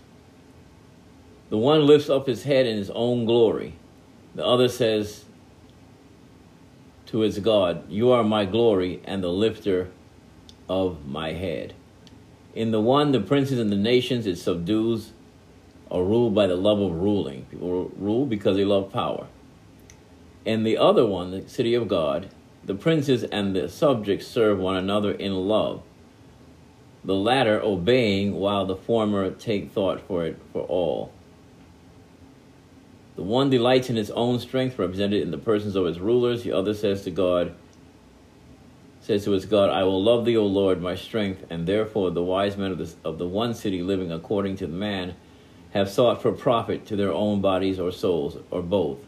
[1.49, 3.73] the one lifts up his head in his own glory.
[4.35, 5.25] The other says
[7.07, 9.89] to his God, You are my glory and the lifter
[10.67, 11.73] of my head.
[12.53, 15.11] In the one, the princes and the nations it subdues
[15.91, 17.45] are ruled by the love of ruling.
[17.51, 19.27] People rule because they love power.
[20.45, 22.29] In the other one, the city of God,
[22.63, 25.83] the princes and the subjects serve one another in love,
[27.03, 31.11] the latter obeying while the former take thought for it for all.
[33.15, 36.43] The one delights in his own strength, represented in the persons of his rulers.
[36.43, 37.53] The other says to God,
[39.09, 41.43] says to his God, I will love thee, O Lord, my strength.
[41.49, 44.73] And therefore the wise men of the, of the one city living according to the
[44.73, 45.15] man
[45.71, 48.99] have sought for profit to their own bodies or souls, or both.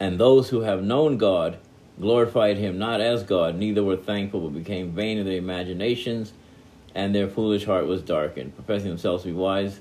[0.00, 1.58] And those who have known God
[2.00, 6.32] glorified him not as God, neither were thankful, but became vain in their imaginations,
[6.94, 9.80] and their foolish heart was darkened, professing themselves to be wise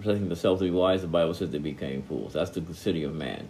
[0.00, 2.32] professing themselves to be wise, the Bible says they became fools.
[2.32, 3.48] That's the city of man.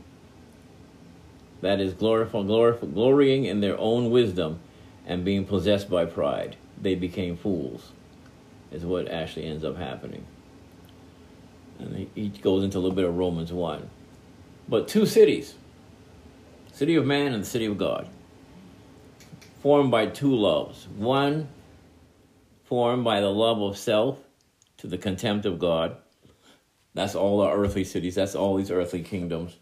[1.60, 4.60] That is glorifying, glorifying, glorying in their own wisdom
[5.06, 6.56] and being possessed by pride.
[6.80, 7.92] They became fools,
[8.72, 10.24] is what actually ends up happening.
[11.78, 13.88] And he goes into a little bit of Romans 1.
[14.68, 15.54] But two cities
[16.72, 18.08] city of man and the city of God,
[19.62, 20.86] formed by two loves.
[20.96, 21.48] One
[22.64, 24.18] formed by the love of self
[24.78, 25.96] to the contempt of God
[26.94, 28.14] that's all the earthly cities.
[28.14, 29.56] That's all these earthly kingdoms.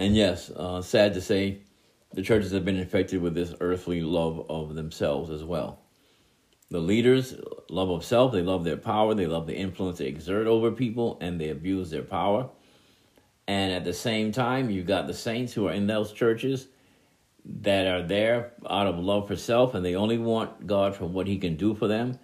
[0.00, 1.58] And yes, uh, sad to say,
[2.14, 5.82] the churches have been infected with this earthly love of themselves as well.
[6.70, 7.34] The leaders
[7.68, 11.18] love of self, they love their power, they love the influence they exert over people,
[11.20, 12.48] and they abuse their power.
[13.46, 16.68] And at the same time, you've got the saints who are in those churches
[17.44, 21.26] that are there out of love for self, and they only want God for what
[21.26, 22.18] He can do for them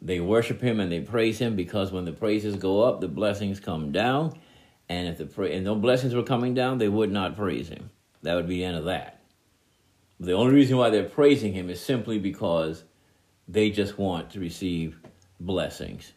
[0.00, 3.58] they worship him and they praise him because when the praises go up, the blessings
[3.58, 4.38] come down.
[4.88, 7.90] And if the and no blessings were coming down, they would not praise him.
[8.22, 9.22] That would be the end of that.
[10.20, 12.84] The only reason why they're praising him is simply because
[13.46, 14.98] they just want to receive
[15.38, 16.12] blessings.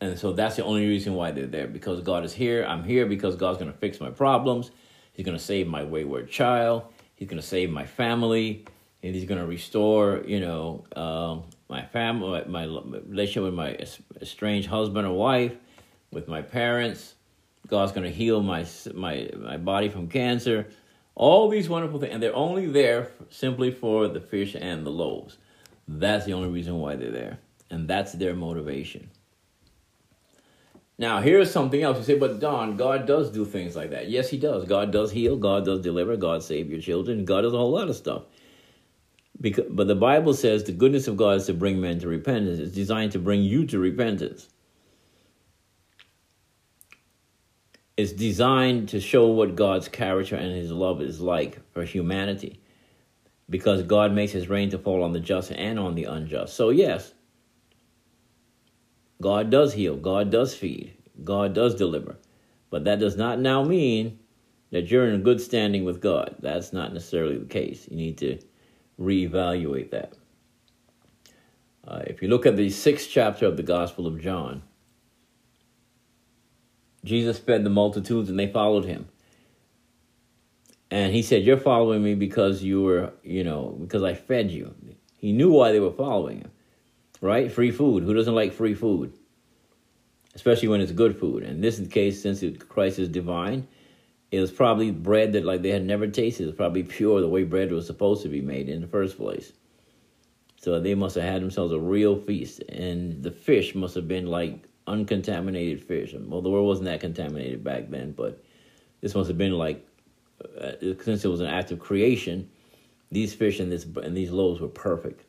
[0.00, 2.64] And so that's the only reason why they're there because God is here.
[2.64, 4.70] I'm here because God's going to fix my problems.
[5.12, 6.84] He's going to save my wayward child.
[7.16, 8.64] He's going to save my family
[9.02, 13.76] and he's going to restore, you know, uh, my family, my relationship with my
[14.20, 15.56] estranged husband or wife,
[16.10, 17.14] with my parents.
[17.66, 20.66] God's going to heal my my my body from cancer.
[21.14, 25.36] All these wonderful things, and they're only there simply for the fish and the loaves.
[25.88, 27.38] That's the only reason why they're there,
[27.70, 29.10] and that's their motivation.
[31.00, 31.98] Now, here's something else.
[31.98, 34.10] You say, but Don, God does do things like that.
[34.10, 34.64] Yes, He does.
[34.64, 35.36] God does heal.
[35.36, 36.16] God does deliver.
[36.16, 37.24] God save your children.
[37.24, 38.22] God does a whole lot of stuff.
[39.40, 42.58] Because, but the Bible says the goodness of God is to bring men to repentance.
[42.58, 44.48] It's designed to bring you to repentance.
[47.98, 52.60] It's designed to show what God's character and his love is like for humanity.
[53.50, 56.54] Because God makes his rain to fall on the just and on the unjust.
[56.54, 57.12] So, yes,
[59.20, 60.94] God does heal, God does feed,
[61.24, 62.16] God does deliver.
[62.70, 64.20] But that does not now mean
[64.70, 66.36] that you're in good standing with God.
[66.38, 67.88] That's not necessarily the case.
[67.90, 68.38] You need to
[69.00, 70.12] reevaluate that.
[71.84, 74.62] Uh, if you look at the sixth chapter of the Gospel of John,
[77.08, 79.08] Jesus fed the multitudes and they followed him.
[80.90, 84.74] And he said, You're following me because you were, you know, because I fed you.
[85.18, 86.50] He knew why they were following him,
[87.20, 87.50] right?
[87.50, 88.04] Free food.
[88.04, 89.12] Who doesn't like free food?
[90.38, 91.42] especially when it's good food.
[91.42, 93.66] And this is the case, since Christ is divine,
[94.30, 96.44] it was probably bread that like they had never tasted.
[96.44, 99.16] It was probably pure the way bread was supposed to be made in the first
[99.16, 99.52] place.
[100.60, 104.26] So they must have had themselves a real feast, and the fish must have been
[104.26, 106.14] like uncontaminated fish.
[106.18, 108.42] Well, the world wasn't that contaminated back then, but
[109.00, 109.86] this must have been like
[110.60, 110.72] uh,
[111.02, 112.50] since it was an act of creation.
[113.10, 115.24] These fish and this and these loaves were perfect,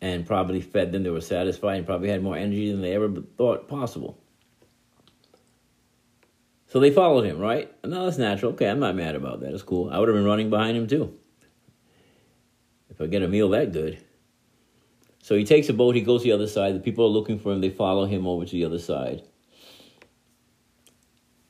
[0.00, 1.02] and probably fed them.
[1.02, 4.18] They were satisfied and probably had more energy than they ever thought possible.
[6.68, 7.72] So they followed him, right?
[7.84, 8.52] No, that's natural.
[8.52, 9.54] Okay, I'm not mad about that.
[9.54, 9.90] It's cool.
[9.90, 11.18] I would have been running behind him too.
[12.90, 13.98] If I get a meal that good.
[15.28, 16.74] So he takes a boat, he goes to the other side.
[16.74, 19.20] The people are looking for him, they follow him over to the other side.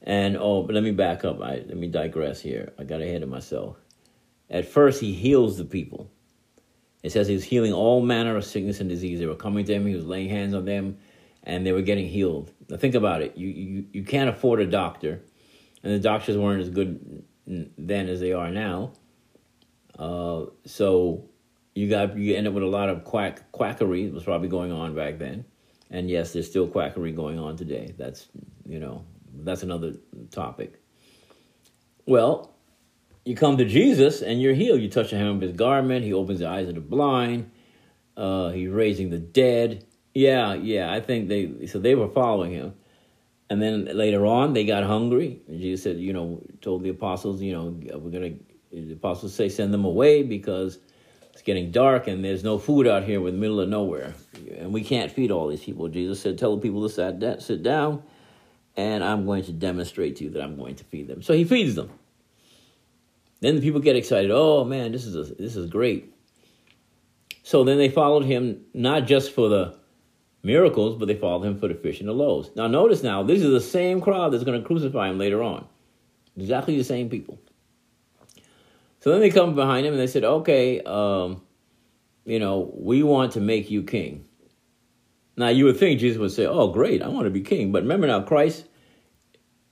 [0.02, 1.40] And oh, but let me back up.
[1.40, 2.72] I, let me digress here.
[2.76, 3.76] I got ahead of myself.
[4.50, 6.10] At first, he heals the people.
[7.04, 9.20] It says he was healing all manner of sickness and disease.
[9.20, 10.98] They were coming to him, he was laying hands on them,
[11.44, 12.50] and they were getting healed.
[12.68, 13.36] Now think about it.
[13.36, 15.22] You you, you can't afford a doctor,
[15.84, 18.94] and the doctors weren't as good then as they are now.
[19.96, 21.28] Uh, so
[21.78, 24.96] you got you end up with a lot of quack quackery was probably going on
[24.96, 25.44] back then,
[25.90, 27.94] and yes, there's still quackery going on today.
[27.96, 28.26] That's
[28.66, 29.94] you know that's another
[30.32, 30.82] topic.
[32.04, 32.52] Well,
[33.24, 34.80] you come to Jesus and you're healed.
[34.80, 36.04] You touch the hem of his garment.
[36.04, 37.48] He opens the eyes of the blind.
[38.16, 39.86] Uh, he's raising the dead.
[40.14, 40.92] Yeah, yeah.
[40.92, 42.74] I think they so they were following him,
[43.48, 45.42] and then later on they got hungry.
[45.46, 47.66] And Jesus said, you know, told the apostles, you know,
[47.98, 48.34] we're gonna.
[48.72, 50.78] The apostles say send them away because
[51.38, 54.12] it's getting dark and there's no food out here in the middle of nowhere,
[54.56, 55.86] and we can't feed all these people.
[55.86, 58.02] Jesus said, tell the people to sit, sit down,
[58.76, 61.22] and I'm going to demonstrate to you that I'm going to feed them.
[61.22, 61.90] So he feeds them.
[63.40, 64.32] Then the people get excited.
[64.32, 66.12] Oh man, this is a, this is great.
[67.44, 69.78] So then they followed him not just for the
[70.42, 72.50] miracles, but they followed him for the fish and the loaves.
[72.56, 75.68] Now, notice now, these are the same crowd that's going to crucify him later on.
[76.36, 77.38] Exactly the same people.
[79.00, 81.42] So then they come behind him and they said, okay, um,
[82.24, 84.26] you know, we want to make you king.
[85.36, 87.70] Now, you would think Jesus would say, oh, great, I want to be king.
[87.70, 88.66] But remember now, Christ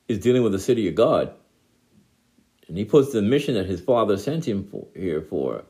[0.07, 1.35] is dealing with the city of God.
[2.69, 5.65] And he puts the mission that his father sent him for, here for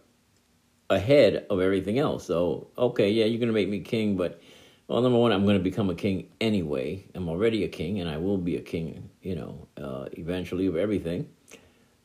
[0.90, 2.26] ahead of everything else.
[2.26, 4.40] So, okay, yeah, you're going to make me king, but
[4.88, 7.04] well, number one, I'm going to become a king anyway.
[7.14, 10.76] I'm already a king, and I will be a king, you know, uh, eventually of
[10.76, 11.28] everything.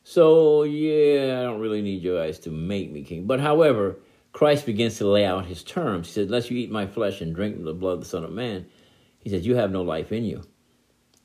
[0.04, 3.26] So, yeah, I don't really need you guys to make me king.
[3.26, 3.98] But however,
[4.32, 6.08] Christ begins to lay out his terms.
[6.08, 8.32] He said, Unless you eat my flesh and drink the blood of the Son of
[8.32, 8.66] Man,
[9.18, 10.42] he said, You have no life in you.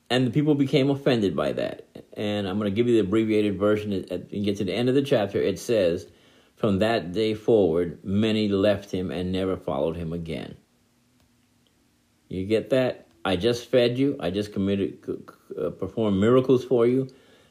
[0.10, 1.88] And the people became offended by that.
[2.14, 3.94] And I'm going to give you the abbreviated version.
[4.10, 5.42] and get to the end of the chapter.
[5.42, 6.08] It says,
[6.56, 10.56] From that day forward, many left him and never followed him again.
[12.30, 13.08] You get that?
[13.26, 14.18] I just fed you.
[14.20, 15.00] I just committed,
[15.60, 17.08] uh, performed miracles for you.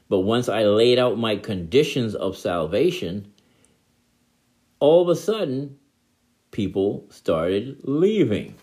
[0.09, 3.31] But once I laid out my conditions of salvation,
[4.79, 5.77] all of a sudden,
[6.51, 8.55] people started leaving.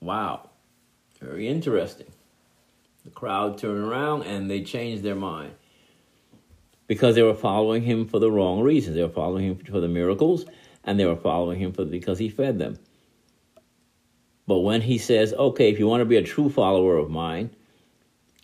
[0.00, 0.50] Wow.
[1.20, 2.06] Very interesting.
[3.04, 5.52] The crowd turned around and they changed their mind
[6.86, 8.96] because they were following him for the wrong reasons.
[8.96, 10.44] They were following him for the miracles
[10.84, 12.78] and they were following him for because he fed them.
[14.46, 17.50] But when he says, okay, if you want to be a true follower of mine,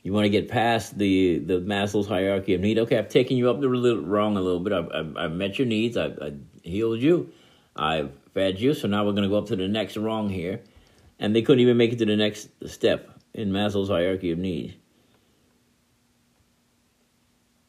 [0.03, 2.79] you want to get past the, the Maslow's hierarchy of need.
[2.79, 4.73] Okay, I've taken you up the little, wrong a little bit.
[4.73, 5.97] I've, I've, I've met your needs.
[5.97, 7.33] I've, I've healed you.
[7.77, 8.75] I've fed you.
[8.75, 10.61] So now we're going to go up to the next wrong here.
[11.21, 14.77] And they couldn't even make it to the next step in Maslow's hierarchy of need.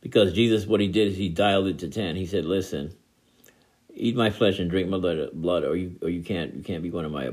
[0.01, 2.15] Because Jesus, what he did is he dialed it to 10.
[2.15, 2.93] He said, listen,
[3.93, 6.89] eat my flesh and drink my blood, or you, or you can't, you can't be
[6.89, 7.29] one of my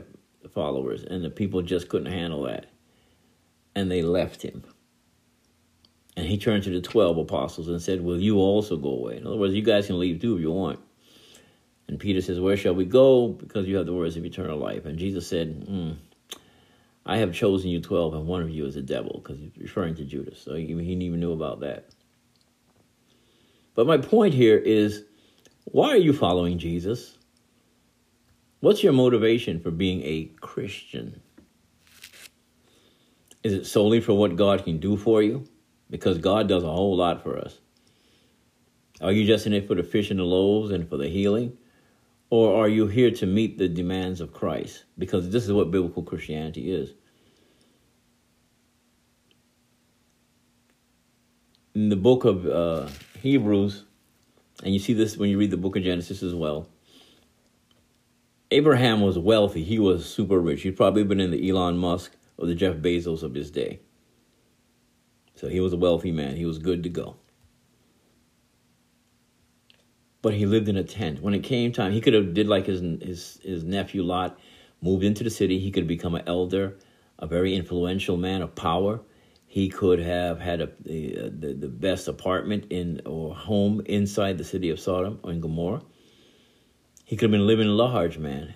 [0.53, 2.67] followers, and the people just couldn't handle that.
[3.75, 4.63] And they left him.
[6.21, 9.17] And he turned to the 12 apostles and said, Will you also go away?
[9.17, 10.79] In other words, you guys can leave too if you want.
[11.89, 13.29] And Peter says, Where shall we go?
[13.29, 14.85] Because you have the words of eternal life.
[14.85, 15.97] And Jesus said, mm,
[17.07, 19.95] I have chosen you 12, and one of you is a devil, because he's referring
[19.95, 20.43] to Judas.
[20.43, 21.89] So he, he even knew about that.
[23.75, 25.05] But my point here is
[25.65, 27.17] why are you following Jesus?
[28.61, 31.23] What's your motivation for being a Christian?
[33.43, 35.47] Is it solely for what God can do for you?
[35.91, 37.59] Because God does a whole lot for us.
[39.01, 41.57] Are you just in it for the fish and the loaves and for the healing?
[42.31, 44.85] Or are you here to meet the demands of Christ?
[44.97, 46.95] Because this is what biblical Christianity is.
[51.75, 52.89] In the book of uh,
[53.21, 53.85] Hebrews,
[54.63, 56.69] and you see this when you read the book of Genesis as well,
[58.51, 59.65] Abraham was wealthy.
[59.65, 60.63] He was super rich.
[60.63, 63.81] He'd probably been in the Elon Musk or the Jeff Bezos of his day.
[65.41, 66.37] So he was a wealthy man.
[66.37, 67.17] He was good to go.
[70.21, 71.23] But he lived in a tent.
[71.23, 74.39] When it came time, he could have did like his his his nephew Lot,
[74.83, 75.59] moved into the city.
[75.59, 76.77] He could have become an elder,
[77.19, 79.01] a very influential man of power.
[79.47, 84.37] He could have had a, the, uh, the, the best apartment in or home inside
[84.37, 85.83] the city of Sodom or in Gomorrah.
[87.07, 88.55] He could have been living large, man.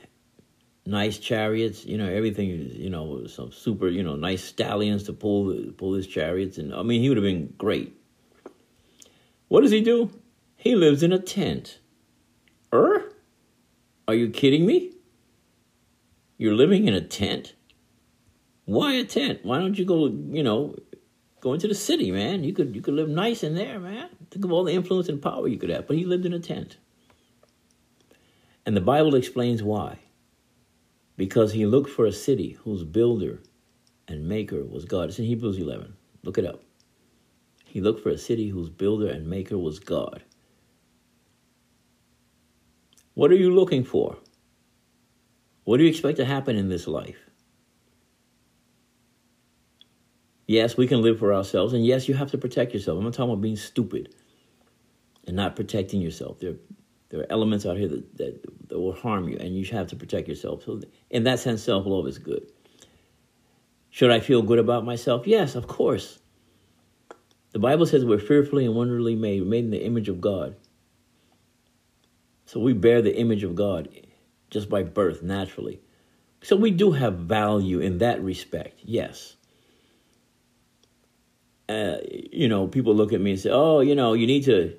[0.86, 5.72] Nice chariots, you know, everything, you know, some super, you know, nice stallions to pull
[5.78, 7.96] pull his chariots, and I mean, he would have been great.
[9.48, 10.10] What does he do?
[10.56, 11.78] He lives in a tent.
[12.72, 13.12] Er?
[14.06, 14.92] Are you kidding me?
[16.36, 17.54] You're living in a tent?
[18.66, 19.40] Why a tent?
[19.42, 20.76] Why don't you go, you know,
[21.40, 22.44] go into the city, man?
[22.44, 24.08] You could you could live nice in there, man.
[24.30, 25.86] Think of all the influence and power you could have.
[25.86, 26.76] But he lived in a tent.
[28.66, 29.98] And the Bible explains why.
[31.16, 33.40] Because he looked for a city whose builder
[34.08, 35.08] and maker was God.
[35.08, 35.94] It's in Hebrews 11.
[36.22, 36.62] Look it up.
[37.64, 40.22] He looked for a city whose builder and maker was God.
[43.14, 44.18] What are you looking for?
[45.64, 47.18] What do you expect to happen in this life?
[50.46, 52.98] Yes, we can live for ourselves, and yes, you have to protect yourself.
[52.98, 54.14] I'm not talking about being stupid
[55.26, 56.38] and not protecting yourself.
[56.38, 56.56] There,
[57.14, 59.94] there are elements out here that, that, that will harm you, and you have to
[59.94, 60.64] protect yourself.
[60.64, 62.50] So, in that sense, self love is good.
[63.90, 65.24] Should I feel good about myself?
[65.24, 66.18] Yes, of course.
[67.52, 70.56] The Bible says we're fearfully and wonderfully made, we're made in the image of God.
[72.46, 73.88] So we bear the image of God
[74.50, 75.80] just by birth, naturally.
[76.42, 79.36] So we do have value in that respect, yes
[81.68, 81.96] uh,
[82.30, 84.76] you know, people look at me and say, "Oh, you know, you need to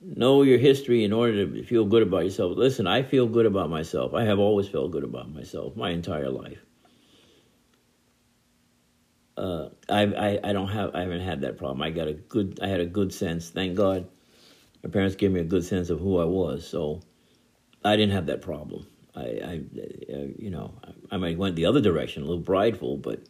[0.00, 3.70] know your history in order to feel good about yourself." Listen, I feel good about
[3.70, 4.14] myself.
[4.14, 6.58] I have always felt good about myself my entire life.
[9.36, 11.82] Uh, I, I I don't have I haven't had that problem.
[11.82, 13.50] I got a good I had a good sense.
[13.50, 14.08] Thank God,
[14.82, 17.02] my parents gave me a good sense of who I was, so
[17.84, 18.86] I didn't have that problem.
[19.14, 19.60] I, I,
[20.12, 23.20] uh, you know, I, I might went the other direction, a little prideful, but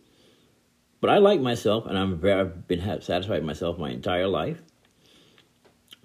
[1.01, 4.61] but I like myself, and I'm very, I've been satisfied with myself my entire life.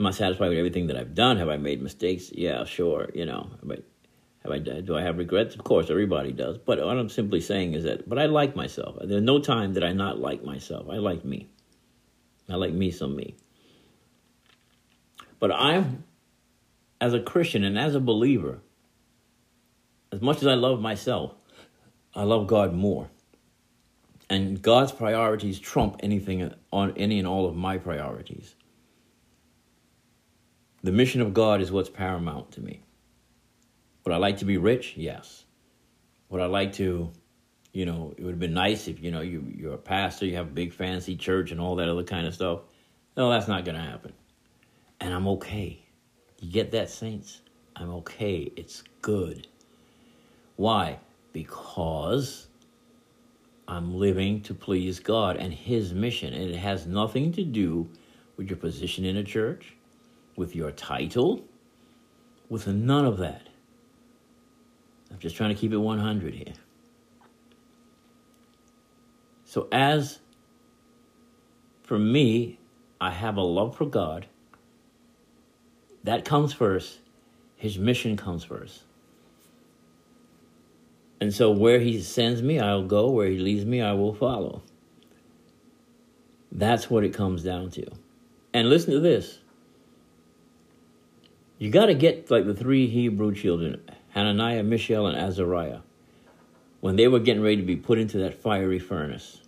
[0.04, 1.38] Am I satisfied with everything that I've done?
[1.38, 2.30] Have I made mistakes?
[2.34, 3.08] Yeah, sure.
[3.16, 3.86] You know, but
[4.44, 5.56] have I do I have regrets?
[5.56, 6.58] Of course, everybody does.
[6.58, 8.98] But what I'm simply saying is that, but I like myself.
[9.02, 10.88] There's no time that I not like myself.
[10.92, 11.48] I like me.
[12.50, 13.38] I like me some me.
[15.40, 16.04] But I'm,
[17.00, 18.60] as a Christian and as a believer,
[20.12, 21.34] as much as I love myself,
[22.14, 23.10] I love God more.
[24.30, 28.56] And God's priorities trump anything on any and all of my priorities.
[30.84, 32.84] The mission of God is what's paramount to me.
[34.04, 34.96] Would I like to be rich?
[34.98, 35.46] Yes.
[36.30, 37.12] Would I like to,
[37.72, 40.36] you know, it would have been nice if, you know, you, you're a pastor, you
[40.36, 42.62] have a big fancy church and all that other kind of stuff.
[43.16, 44.12] No, that's not going to happen.
[45.00, 45.80] And I'm okay.
[46.42, 47.42] You get that, saints?
[47.76, 48.52] I'm okay.
[48.56, 49.48] It's good.
[50.58, 51.00] Why?
[51.32, 52.48] Because
[53.68, 56.34] I'm living to please God and His mission.
[56.34, 57.90] And it has nothing to do
[58.36, 59.76] with your position in a church,
[60.36, 61.44] with your title,
[62.50, 63.48] with none of that.
[65.12, 66.54] I'm just trying to keep it 100 here.
[69.46, 70.20] So, as
[71.84, 72.58] for me,
[73.00, 74.26] I have a love for God.
[76.04, 77.00] That comes first.
[77.56, 78.82] His mission comes first.
[81.22, 83.10] And so where he sends me, I'll go.
[83.10, 84.62] Where he leads me, I will follow.
[86.52, 87.86] That's what it comes down to.
[88.54, 89.40] And listen to this.
[91.64, 95.80] You got to get like the three Hebrew children, Hananiah, Mishael, and Azariah,
[96.82, 99.40] when they were getting ready to be put into that fiery furnace.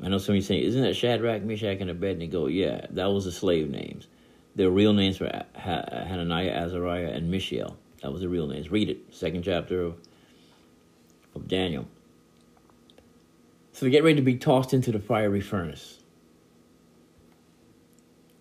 [0.00, 2.46] I know some of you saying, isn't that Shadrach, Meshach, and Abednego?
[2.46, 4.06] Yeah, that was the slave names.
[4.54, 7.76] Their real names were Hananiah, Azariah, and Mishael.
[8.02, 8.70] That was the real names.
[8.70, 9.96] Read it, second chapter of,
[11.34, 11.88] of Daniel.
[13.72, 15.98] So they get ready to be tossed into the fiery furnace.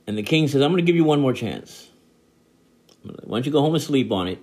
[0.06, 1.87] And the king says, I'm going to give you one more chance.
[3.24, 4.40] Why don't you go home and sleep on it?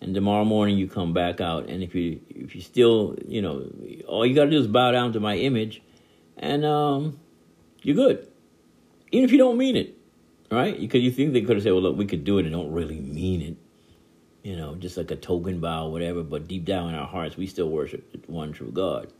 [0.00, 1.68] And tomorrow morning you come back out.
[1.68, 3.68] And if you if you still, you know,
[4.06, 5.82] all you got to do is bow down to my image,
[6.36, 7.18] and um,
[7.82, 8.26] you're good.
[9.10, 9.96] Even if you don't mean it,
[10.50, 10.78] right?
[10.78, 12.70] Because you think they could have said, well, look, we could do it and don't
[12.72, 13.56] really mean it
[14.48, 16.22] you know, just like a token bow, or whatever.
[16.22, 19.12] But deep down in our hearts, we still worship one true God.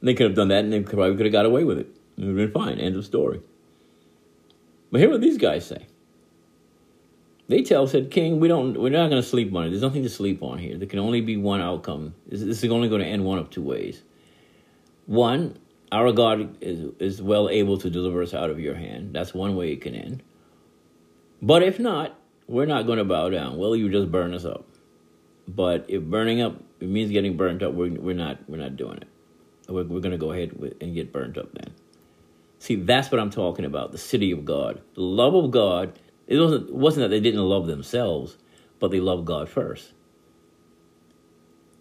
[0.00, 1.88] And they could have done that, and they probably could have got away with it.
[2.16, 2.78] It would have been fine.
[2.78, 3.40] End of story.
[4.90, 5.86] But hear what these guys say.
[7.50, 9.70] They tell said, King, we don't, we're not going to sleep on it.
[9.70, 10.78] There's nothing to sleep on here.
[10.78, 12.14] There can only be one outcome.
[12.28, 14.04] This, this is only going to end one of two ways.
[15.06, 15.58] One,
[15.90, 19.12] our God is, is well able to deliver us out of your hand.
[19.12, 20.22] That's one way it can end.
[21.42, 23.56] But if not, we're not going to bow down.
[23.56, 24.68] Well, you just burn us up.
[25.48, 28.98] But if burning up it means getting burnt up, we're, we're not we're not doing
[28.98, 29.08] it.
[29.68, 31.74] We're, we're going to go ahead with, and get burnt up then.
[32.60, 33.90] See, that's what I'm talking about.
[33.90, 35.98] The city of God, the love of God.
[36.30, 38.38] It wasn't wasn't that they didn't love themselves,
[38.78, 39.92] but they loved God first.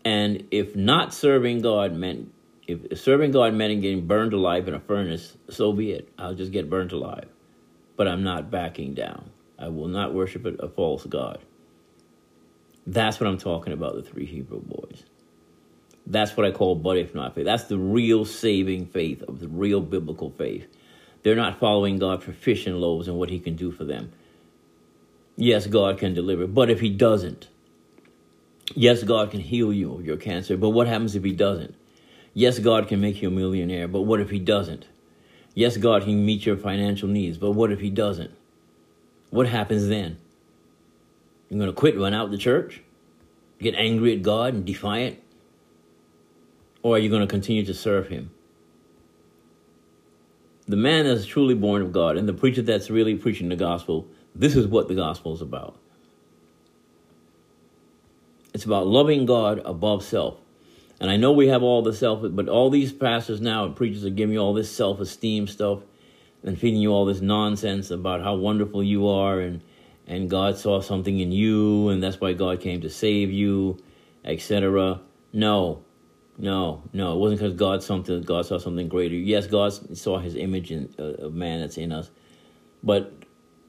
[0.03, 2.33] And if not serving God meant
[2.67, 6.09] if serving God meant getting burned alive in a furnace, so be it.
[6.17, 7.29] I'll just get burned alive.
[7.95, 9.29] But I'm not backing down.
[9.59, 11.39] I will not worship a false God.
[12.87, 15.03] That's what I'm talking about, the three Hebrew boys.
[16.07, 17.45] That's what I call but if not faith.
[17.45, 20.65] That's the real saving faith of the real biblical faith.
[21.21, 24.11] They're not following God for fish and loaves and what he can do for them.
[25.41, 27.47] Yes, God can deliver, but if he doesn't,
[28.75, 31.75] yes, God can heal you of your cancer, but what happens if he doesn't?
[32.33, 34.85] Yes, God can make you a millionaire, but what if he doesn't?
[35.53, 38.31] Yes, God can meet your financial needs, but what if he doesn't?
[39.29, 40.17] What happens then?
[41.49, 42.81] You're going to quit, run out the church,
[43.61, 45.19] get angry at God and defiant?
[46.83, 48.31] Or are you going to continue to serve Him?
[50.67, 54.05] The man that's truly born of God and the preacher that's really preaching the gospel,
[54.35, 55.77] this is what the gospel is about.
[58.53, 60.37] It's about loving God above self.
[60.99, 64.03] And I know we have all the self, but all these pastors now and preachers
[64.03, 65.79] are giving you all this self esteem stuff
[66.43, 69.61] and feeding you all this nonsense about how wonderful you are and
[70.07, 73.77] and God saw something in you and that's why God came to save you,
[74.25, 74.99] etc.
[75.31, 75.83] No.
[76.41, 79.15] No, no, it wasn't because God something God saw something greater.
[79.15, 82.09] Yes, God saw His image in uh, of man that's in us,
[82.81, 83.11] but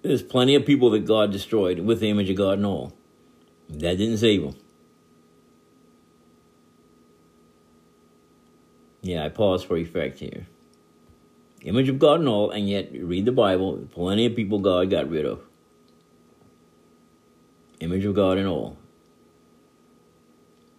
[0.02, 2.92] there's plenty of people that God destroyed with the image of God and all.
[3.68, 4.56] That didn't save them.
[9.02, 10.46] Yeah, I pause for effect here.
[11.62, 13.88] Image of God and all, and yet read the Bible.
[13.92, 15.42] Plenty of people God got rid of
[17.80, 18.76] image of God and all.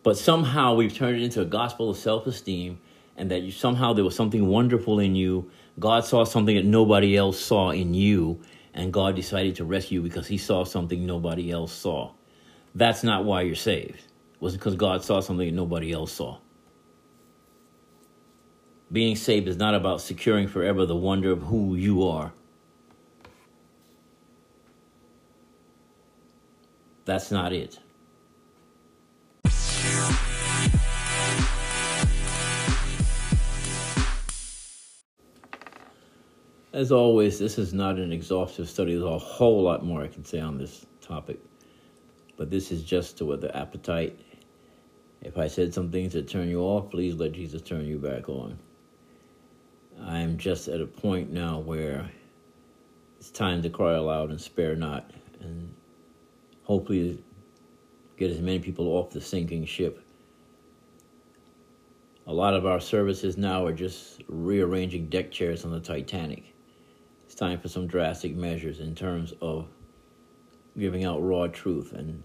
[0.04, 2.80] But somehow we've turned it into a gospel of self esteem,
[3.18, 5.52] and that you, somehow there was something wonderful in you.
[5.80, 8.42] God saw something that nobody else saw in you,
[8.74, 12.12] and God decided to rescue you because he saw something nobody else saw.
[12.74, 13.96] That's not why you're saved.
[13.96, 16.38] It was because God saw something that nobody else saw.
[18.92, 22.34] Being saved is not about securing forever the wonder of who you are.
[27.06, 27.80] That's not it.
[36.74, 38.94] As always, this is not an exhaustive study.
[38.94, 41.40] There's a whole lot more I can say on this topic.
[42.38, 44.18] But this is just to what the appetite.
[45.22, 48.30] If I said some things that turn you off, please let Jesus turn you back
[48.30, 48.58] on.
[50.02, 52.10] I'm just at a point now where
[53.20, 55.12] it's time to cry aloud and spare not.
[55.42, 55.76] And
[56.64, 57.22] hopefully
[58.16, 60.02] get as many people off the sinking ship.
[62.28, 66.51] A lot of our services now are just rearranging deck chairs on the Titanic.
[67.42, 69.68] Time for some drastic measures in terms of
[70.78, 71.92] giving out raw truth.
[71.92, 72.22] And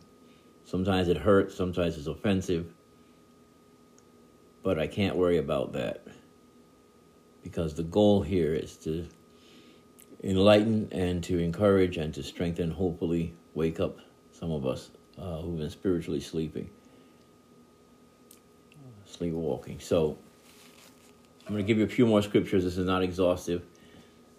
[0.66, 2.74] sometimes it hurts, sometimes it's offensive.
[4.62, 6.06] But I can't worry about that
[7.42, 9.06] because the goal here is to
[10.22, 13.96] enlighten and to encourage and to strengthen, hopefully, wake up
[14.32, 16.68] some of us uh, who've been spiritually sleeping,
[19.06, 19.80] sleepwalking.
[19.80, 20.18] So
[21.46, 22.64] I'm going to give you a few more scriptures.
[22.64, 23.62] This is not exhaustive.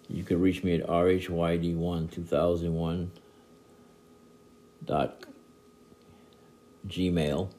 [0.08, 3.10] You can reach me at rhyd1 2001
[4.84, 5.24] dot
[6.86, 7.50] gmail.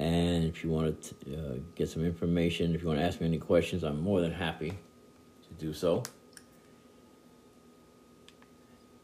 [0.00, 3.26] And if you want to uh, get some information if you want to ask me
[3.26, 6.02] any questions i'm more than happy to do so.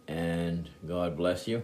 [0.08, 1.62] And god bless you.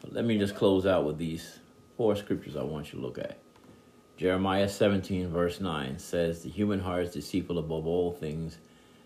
[0.00, 1.58] But let me just close out with these
[1.96, 3.38] four scriptures I want you to look at.
[4.16, 8.58] Jeremiah 17, verse 9 says, The human heart is deceitful above all things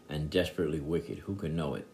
[0.08, 1.18] and desperately wicked.
[1.20, 1.86] Who can know it?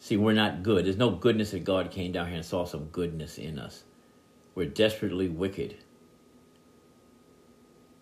[0.00, 0.84] See, we're not good.
[0.84, 3.84] There's no goodness that God came down here and saw some goodness in us.
[4.54, 5.76] We're desperately wicked.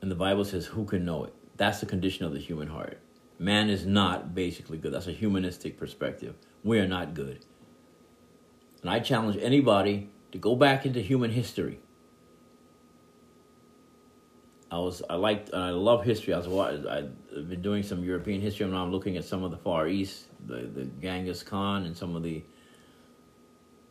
[0.00, 1.34] And the Bible says, Who can know it?
[1.56, 2.98] That's the condition of the human heart.
[3.38, 4.92] Man is not basically good.
[4.92, 6.34] That's a humanistic perspective.
[6.64, 7.44] We are not good.
[8.80, 11.78] And I challenge anybody to go back into human history.
[14.72, 16.32] I was I liked I love history.
[16.32, 19.58] I was I've been doing some European history, and I'm looking at some of the
[19.58, 22.42] Far East, the the Genghis Khan, and some of the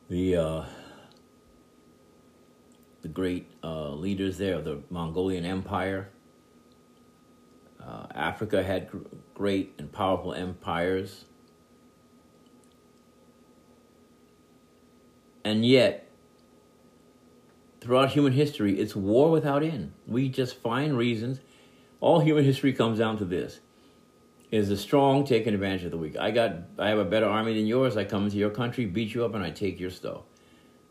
[0.10, 0.66] the uh,
[3.04, 6.10] the great uh, leaders there of the Mongolian Empire.
[7.80, 8.98] Uh, Africa had gr-
[9.36, 11.26] great and powerful empires.
[15.44, 16.11] And yet,
[17.82, 19.92] throughout human history, it's war without end.
[20.08, 21.40] We just find reasons.
[22.00, 23.60] All human history comes down to this
[24.52, 26.16] is the strong taking advantage of the weak.
[26.18, 27.98] I got I have a better army than yours.
[27.98, 30.22] I come into your country, beat you up, and I take your stuff.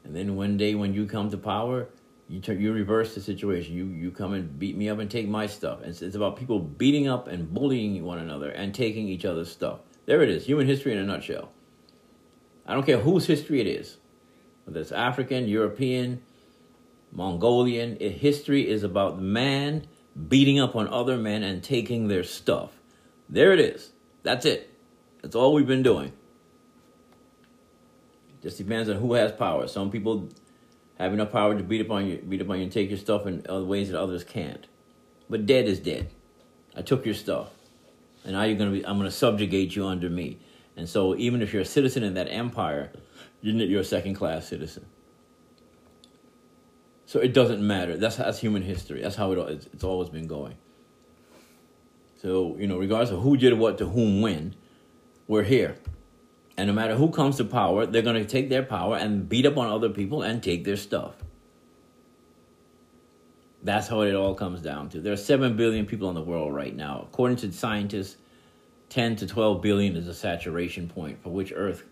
[0.04, 1.88] And then one day when you come to power,
[2.28, 3.74] you turn, you reverse the situation.
[3.74, 5.80] You you come and beat me up and take my stuff.
[5.80, 9.50] And it's, it's about people beating up and bullying one another and taking each other's
[9.50, 9.80] stuff.
[10.06, 11.52] There it is, human history in a nutshell.
[12.66, 13.98] I don't care whose history it is,
[14.64, 16.22] whether it's African, European,
[17.12, 17.96] Mongolian.
[18.00, 19.86] Eh, history is about man
[20.28, 22.72] beating up on other men and taking their stuff.
[23.28, 23.92] There it is.
[24.22, 24.72] That's it.
[25.22, 26.08] That's all we've been doing.
[28.28, 29.68] It Just depends on who has power.
[29.68, 30.28] Some people
[30.98, 32.98] have enough power to beat up on you, beat up on you, and take your
[32.98, 34.66] stuff in other ways that others can't.
[35.28, 36.10] But dead is dead.
[36.76, 37.50] I took your stuff,
[38.24, 38.84] and now you're gonna be.
[38.84, 40.38] I'm gonna subjugate you under me.
[40.76, 42.90] And so, even if you're a citizen in that empire,
[43.42, 44.86] you're a second class citizen.
[47.10, 47.96] So it doesn't matter.
[47.96, 49.02] That's that's human history.
[49.02, 50.54] That's how it it's, it's always been going.
[52.22, 54.54] So, you know, regardless of who did what to whom when,
[55.26, 55.76] we're here.
[56.56, 59.44] And no matter who comes to power, they're going to take their power and beat
[59.44, 61.16] up on other people and take their stuff.
[63.64, 65.00] That's how it all comes down to.
[65.00, 67.08] There are 7 billion people in the world right now.
[67.10, 68.18] According to scientists,
[68.90, 71.82] 10 to 12 billion is a saturation point for which Earth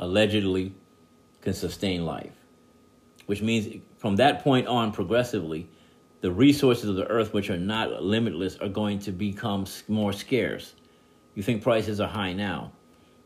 [0.00, 0.74] allegedly
[1.42, 2.43] can sustain life.
[3.26, 5.68] Which means from that point on, progressively,
[6.20, 10.74] the resources of the earth, which are not limitless, are going to become more scarce.
[11.34, 12.72] You think prices are high now.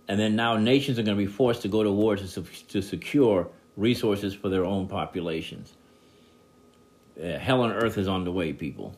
[0.08, 2.82] And then now nations are going to be forced to go to war to, to
[2.82, 5.74] secure resources for their own populations.
[7.22, 8.94] Uh, hell on earth is on the way, people.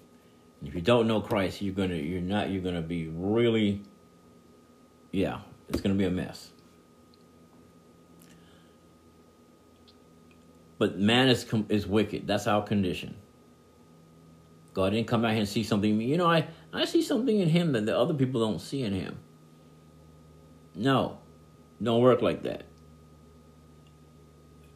[0.61, 3.83] And if you don't know Christ, you're gonna you're not you're gonna be really,
[5.11, 6.51] yeah, it's gonna be a mess.
[10.81, 12.26] But man is is wicked.
[12.26, 13.14] That's our condition.
[14.72, 16.01] God didn't come out here and see something.
[16.01, 18.95] You know, I, I see something in him that the other people don't see in
[18.95, 19.18] him.
[20.74, 21.18] No,
[21.83, 22.64] don't work like that.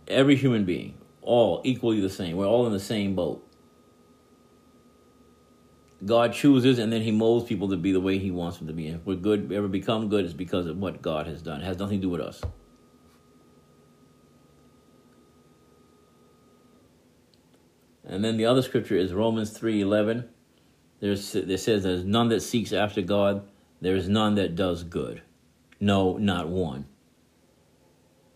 [0.06, 2.36] Every human being, all equally the same.
[2.36, 3.40] We're all in the same boat.
[6.04, 8.74] God chooses and then he molds people to be the way he wants them to
[8.74, 8.88] be.
[8.88, 11.62] if we're good, we ever become good, it's because of what God has done.
[11.62, 12.42] It has nothing to do with us.
[18.14, 20.28] And then the other scripture is Romans 3:11.
[21.00, 23.42] There's it says there's none that seeks after God,
[23.80, 25.20] there is none that does good.
[25.80, 26.86] No, not one.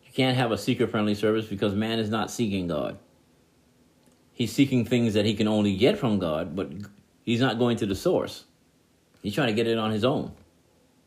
[0.04, 2.98] You can't have a seeker friendly service because man is not seeking God.
[4.32, 6.70] He's seeking things that he can only get from God, but
[7.22, 8.44] he's not going to the source.
[9.22, 10.32] He's trying to get it on his own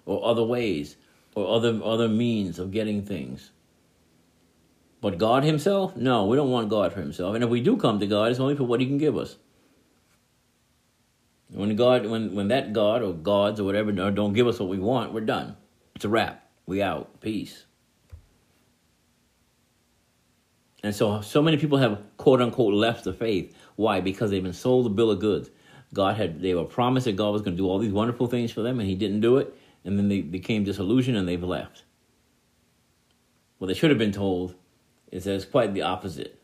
[0.06, 0.96] or other ways
[1.36, 3.52] or other other means of getting things.
[5.02, 5.96] But God Himself?
[5.98, 7.34] No, we don't want God for Himself.
[7.34, 9.36] And if we do come to God, it's only for what He can give us.
[11.50, 14.80] When God, when when that God or gods or whatever don't give us what we
[14.80, 15.58] want, we're done.
[15.96, 16.48] It's a wrap.
[16.66, 17.20] We out.
[17.20, 17.66] Peace.
[20.84, 23.56] And so, so many people have quote unquote left the faith.
[23.76, 24.02] Why?
[24.02, 25.50] Because they've been sold a bill of goods.
[25.94, 28.52] God had they were promised that God was going to do all these wonderful things
[28.52, 29.54] for them, and He didn't do it.
[29.84, 31.84] And then they became disillusioned, and they've left.
[33.60, 34.56] Well, they should have been told
[35.12, 36.42] is that it's quite the opposite.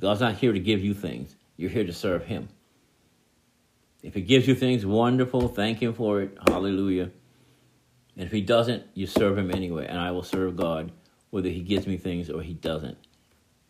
[0.00, 2.48] God's not here to give you things, you're here to serve Him.
[4.02, 7.10] If He gives you things, wonderful, thank Him for it, hallelujah.
[8.16, 10.92] And if He doesn't, you serve Him anyway, and I will serve God
[11.30, 12.98] whether He gives me things or He doesn't.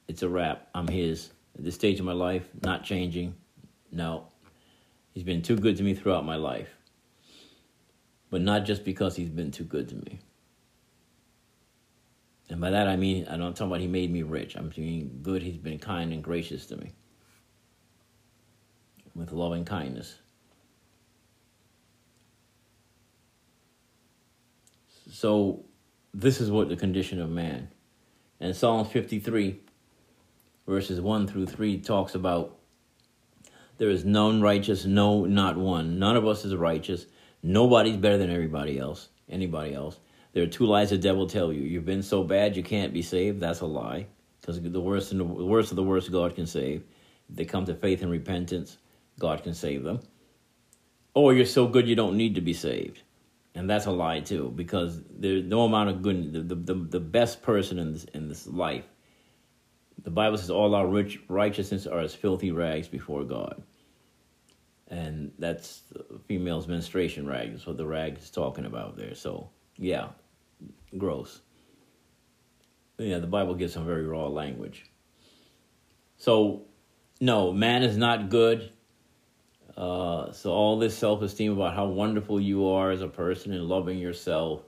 [0.08, 0.68] It's a wrap.
[0.74, 1.30] I'm His.
[1.56, 3.34] At this stage of my life, not changing.
[3.92, 4.28] No.
[5.12, 6.68] He's been too good to me throughout my life.
[8.30, 10.18] But not just because He's been too good to me.
[12.50, 14.54] And by that I mean, I don't talk about he made me rich.
[14.54, 16.92] I'm saying good, he's been kind and gracious to me
[19.14, 20.16] with loving kindness.
[25.10, 25.64] So,
[26.12, 27.68] this is what the condition of man.
[28.40, 29.60] And Psalm 53,
[30.66, 32.58] verses 1 through 3, talks about
[33.78, 35.98] there is none righteous, no, not one.
[35.98, 37.06] None of us is righteous.
[37.42, 39.98] Nobody's better than everybody else, anybody else.
[40.34, 41.62] There are two lies the devil tell you.
[41.62, 43.40] You've been so bad you can't be saved.
[43.40, 44.08] That's a lie.
[44.40, 46.82] Because the worst and the worst of the worst God can save.
[47.30, 48.76] If they come to faith and repentance,
[49.18, 50.00] God can save them.
[51.14, 53.00] Or you're so good you don't need to be saved.
[53.54, 56.32] And that's a lie too, because there's no amount of good.
[56.34, 58.84] The, the, the, the best person in this in this life
[60.04, 63.62] the Bible says all our rich righteousness are as filthy rags before God.
[64.88, 65.82] And that's
[66.28, 67.52] female's menstruation rag.
[67.52, 69.14] That's what the rag is talking about there.
[69.14, 70.08] So, yeah,
[70.96, 71.40] gross.
[72.98, 74.84] Yeah, the Bible gives some very raw language.
[76.16, 76.66] So,
[77.20, 78.70] no, man is not good.
[79.76, 83.98] Uh, so all this self-esteem about how wonderful you are as a person and loving
[83.98, 84.62] yourself.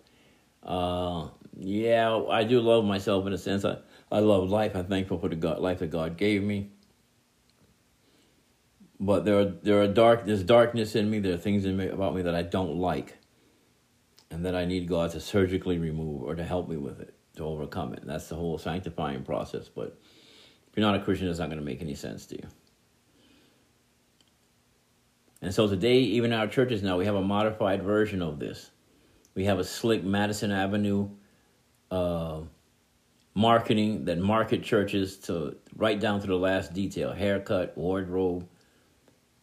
[0.63, 3.65] Uh, yeah, I do love myself in a sense.
[3.65, 3.79] I,
[4.11, 4.75] I love life.
[4.75, 6.71] I'm thankful for the God, life that God gave me.
[8.99, 11.21] But there are there are dark there's darkness in me.
[11.21, 13.17] There are things in me about me that I don't like,
[14.31, 17.45] and that I need God to surgically remove or to help me with it to
[17.45, 18.01] overcome it.
[18.01, 19.69] And that's the whole sanctifying process.
[19.69, 19.99] But
[20.69, 22.49] if you're not a Christian, it's not going to make any sense to you.
[25.43, 28.71] And so today, even our churches now, we have a modified version of this.
[29.35, 31.11] We have a slick Madison Avenue
[31.91, 32.41] uh,
[33.35, 38.49] marketing that market churches to right down to the last detail haircut, wardrobe,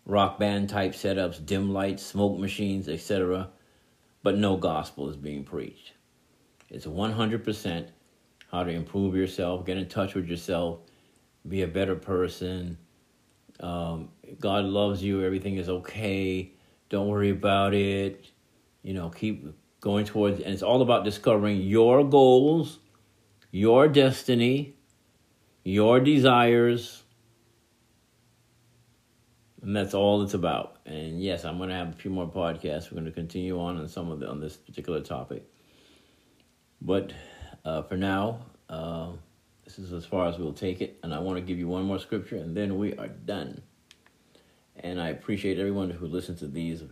[0.05, 3.49] rock band type setups, dim lights, smoke machines, etc.
[4.23, 5.93] But no gospel is being preached.
[6.69, 7.87] It's 100%
[8.51, 10.79] how to improve yourself, get in touch with yourself,
[11.47, 12.77] be a better person,
[13.59, 14.09] um,
[14.39, 15.23] God loves you.
[15.23, 16.51] Everything is okay.
[16.89, 18.29] Don't worry about it.
[18.81, 19.45] You know, keep
[19.79, 22.79] going towards, and it's all about discovering your goals,
[23.51, 24.75] your destiny,
[25.63, 27.03] your desires.
[29.61, 30.72] And that's all it's about.
[30.85, 32.91] And yes, I'm going to have a few more podcasts.
[32.91, 35.45] We're going to continue on on some of the, on this particular topic.
[36.81, 37.13] But
[37.63, 39.11] uh, for now, uh,
[39.63, 40.99] this is as far as we'll take it.
[41.03, 43.61] And I want to give you one more scripture, and then we are done.
[44.75, 46.83] And I appreciate everyone who listens to these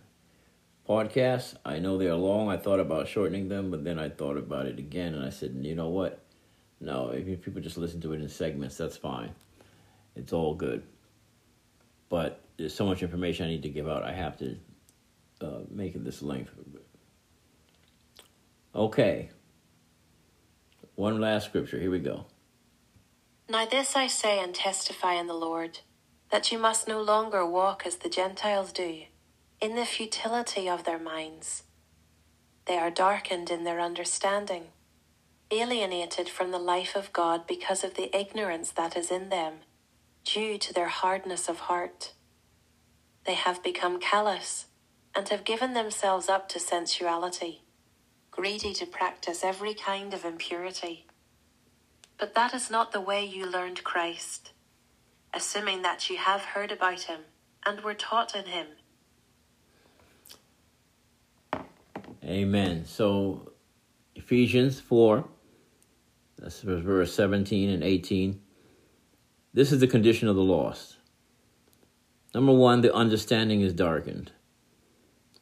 [0.87, 1.55] podcasts.
[1.65, 2.49] I know they're long.
[2.49, 5.57] I thought about shortening them, but then I thought about it again, and I said,
[5.61, 6.23] you know what?
[6.79, 9.35] No, if people just listen to it in segments, that's fine.
[10.15, 10.83] It's all good.
[12.11, 14.03] But there's so much information I need to give out.
[14.03, 14.57] I have to
[15.39, 16.51] uh, make it this length.
[18.75, 19.29] Okay.
[20.95, 21.79] One last scripture.
[21.79, 22.25] Here we go.
[23.49, 25.79] Now this I say and testify in the Lord,
[26.31, 29.03] that you must no longer walk as the Gentiles do,
[29.61, 31.63] in the futility of their minds.
[32.65, 34.65] They are darkened in their understanding,
[35.49, 39.59] alienated from the life of God because of the ignorance that is in them,
[40.23, 42.13] due to their hardness of heart.
[43.25, 44.67] They have become callous,
[45.15, 47.63] and have given themselves up to sensuality,
[48.31, 51.05] greedy to practice every kind of impurity.
[52.17, 54.53] But that is not the way you learned Christ,
[55.33, 57.21] assuming that you have heard about him
[57.65, 58.67] and were taught in him.
[62.23, 62.85] Amen.
[62.85, 63.51] So,
[64.15, 65.27] Ephesians 4,
[66.37, 68.39] that's verse 17 and 18.
[69.53, 70.97] This is the condition of the lost.
[72.33, 74.31] Number one, the understanding is darkened.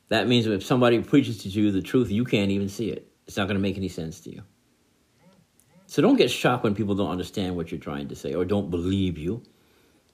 [0.09, 3.11] That means if somebody preaches to you the truth, you can't even see it.
[3.27, 4.41] It's not going to make any sense to you.
[5.85, 8.71] So don't get shocked when people don't understand what you're trying to say or don't
[8.71, 9.43] believe you.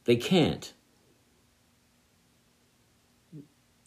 [0.04, 0.74] They can't.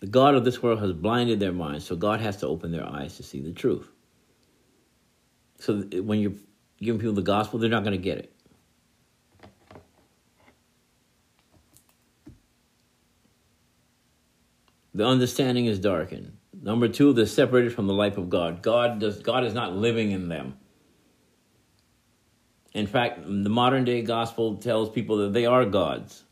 [0.01, 2.87] The God of this world has blinded their minds, so God has to open their
[2.87, 3.91] eyes to see the truth.
[5.59, 6.35] So when you're
[6.79, 8.33] giving people the gospel, they're not going to get it.
[14.99, 16.37] The understanding is darkened.
[16.61, 18.63] Number two, they're separated from the life of God.
[18.63, 20.57] God does God is not living in them.
[22.73, 26.25] In fact, the modern day gospel tells people that they are gods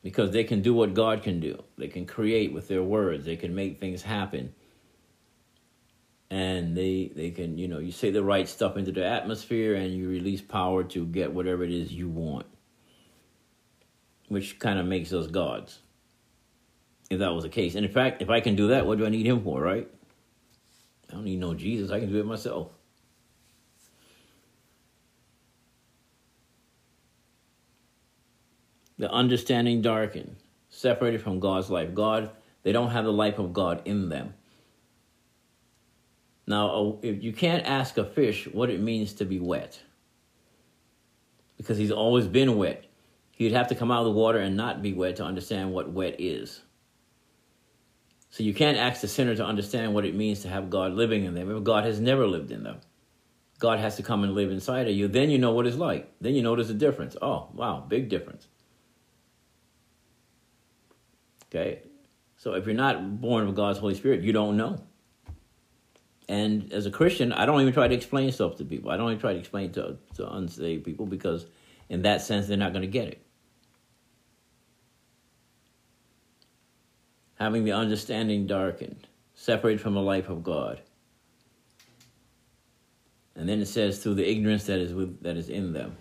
[0.00, 1.64] because they can do what God can do.
[1.76, 4.54] They can create with their words, they can make things happen.
[6.30, 9.92] And they they can, you know, you say the right stuff into the atmosphere and
[9.92, 12.46] you release power to get whatever it is you want.
[14.28, 15.81] Which kind of makes us gods.
[17.12, 17.74] If that was the case.
[17.74, 19.88] And in fact, if I can do that, what do I need him for, right?
[21.10, 21.90] I don't need no Jesus.
[21.90, 22.68] I can do it myself.
[29.02, 30.36] the understanding darkened,
[30.68, 31.92] separated from God's life.
[31.92, 32.30] God,
[32.62, 34.34] they don't have the life of God in them.
[36.46, 39.80] Now, if you can't ask a fish what it means to be wet,
[41.56, 42.84] because he's always been wet.
[43.32, 45.90] He'd have to come out of the water and not be wet to understand what
[45.90, 46.60] wet is.
[48.32, 51.24] So you can't ask the sinner to understand what it means to have God living
[51.24, 52.80] in them God has never lived in them.
[53.58, 55.06] God has to come and live inside of you.
[55.06, 56.10] Then you know what it's like.
[56.18, 57.14] Then you there's a difference.
[57.20, 58.48] Oh, wow, big difference.
[61.50, 61.82] Okay?
[62.38, 64.82] So if you're not born of God's Holy Spirit, you don't know.
[66.26, 68.90] And as a Christian, I don't even try to explain stuff to people.
[68.90, 71.44] I don't even try to explain to, to unsaved people because
[71.90, 73.26] in that sense, they're not going to get it.
[77.38, 80.80] Having the understanding darkened, separated from the life of God.
[83.34, 85.96] And then it says, through the ignorance that is with, that is in them,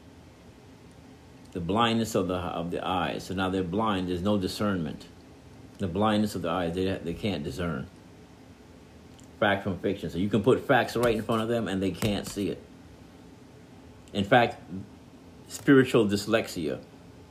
[1.54, 3.24] the blindness of the of the eyes.
[3.24, 4.10] So now they're blind.
[4.10, 5.08] There's no discernment.
[5.80, 6.76] The blindness of the eyes.
[6.76, 7.88] They they can't discern
[9.42, 10.10] fact from fiction.
[10.12, 12.62] So you can put facts right in front of them, and they can't see it.
[14.14, 14.62] In fact,
[15.48, 16.80] spiritual dyslexia.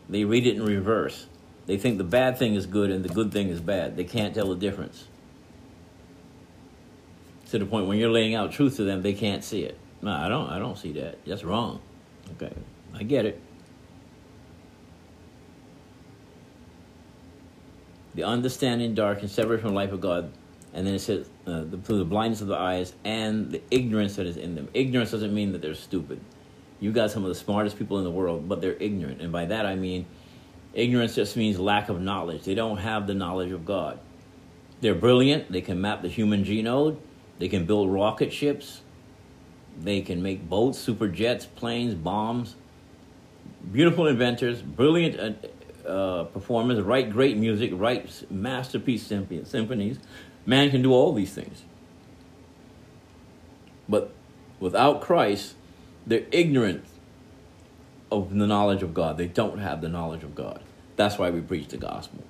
[0.08, 1.26] They read it in reverse.
[1.70, 3.96] They think the bad thing is good and the good thing is bad.
[3.96, 5.04] They can't tell the difference.
[7.50, 9.78] To the point when you're laying out truth to them, they can't see it.
[10.02, 10.50] No, I don't.
[10.50, 11.24] I don't see that.
[11.24, 11.80] That's wrong.
[12.32, 12.52] Okay,
[12.92, 13.40] I get it.
[18.16, 20.32] The understanding dark and separate from the life of God.
[20.74, 24.16] And then it says, uh, the, through the blindness of the eyes and the ignorance
[24.16, 24.68] that is in them.
[24.74, 26.20] Ignorance doesn't mean that they're stupid.
[26.80, 29.20] You got some of the smartest people in the world, but they're ignorant.
[29.20, 30.06] And by that I mean,
[30.74, 32.44] ignorance just means lack of knowledge.
[32.44, 33.98] They don't have the knowledge of God.
[34.80, 35.50] They're brilliant.
[35.52, 36.98] They can map the human genome.
[37.38, 38.82] They can build rocket ships.
[39.78, 42.56] They can make boats, super jets, planes, bombs.
[43.72, 49.98] Beautiful inventors, brilliant uh, uh, performers, write great music, write masterpiece symphonies.
[50.46, 51.62] Man can do all these things.
[53.88, 54.12] But
[54.60, 55.54] without Christ,
[56.06, 56.84] they're ignorant
[58.10, 59.16] of the knowledge of God.
[59.16, 60.62] They don't have the knowledge of God.
[60.96, 62.22] That's why we preach the gospel.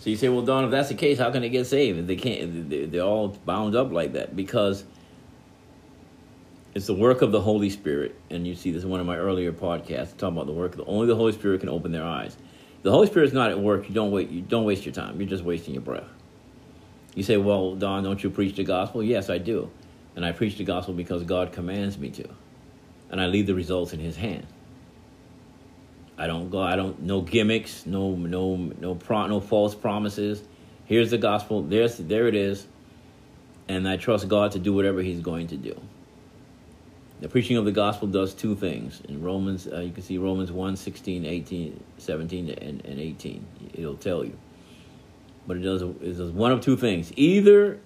[0.00, 2.08] So you say, well, Don, if that's the case, how can they get saved?
[2.08, 2.68] They can't.
[2.90, 4.84] They're all bound up like that because
[6.74, 8.16] it's the work of the Holy Spirit.
[8.28, 10.76] And you see this in one of my earlier podcasts talking about the work.
[10.86, 12.36] Only the Holy Spirit can open their eyes.
[12.82, 13.88] The Holy Spirit's not at work.
[13.88, 14.30] You don't wait.
[14.30, 15.20] You don't waste your time.
[15.20, 16.08] You're just wasting your breath.
[17.14, 19.04] You say, well, Don, don't you preach the gospel?
[19.04, 19.70] Yes, I do.
[20.16, 22.28] And I preach the gospel because God commands me to.
[23.12, 24.46] And I leave the results in his hand.
[26.18, 30.42] I don't go I don't no gimmicks, no no no pro, no false promises.
[30.86, 31.62] Here's the gospel.
[31.62, 32.66] There's there it is.
[33.68, 35.80] And I trust God to do whatever he's going to do.
[37.22, 39.00] The preaching of the gospel does two things.
[39.08, 43.46] In Romans, uh, you can see Romans 1, 16, 18, 17, and, and 18.
[43.74, 44.36] It'll tell you.
[45.46, 47.12] But it does, it does one of two things.
[47.14, 47.78] Either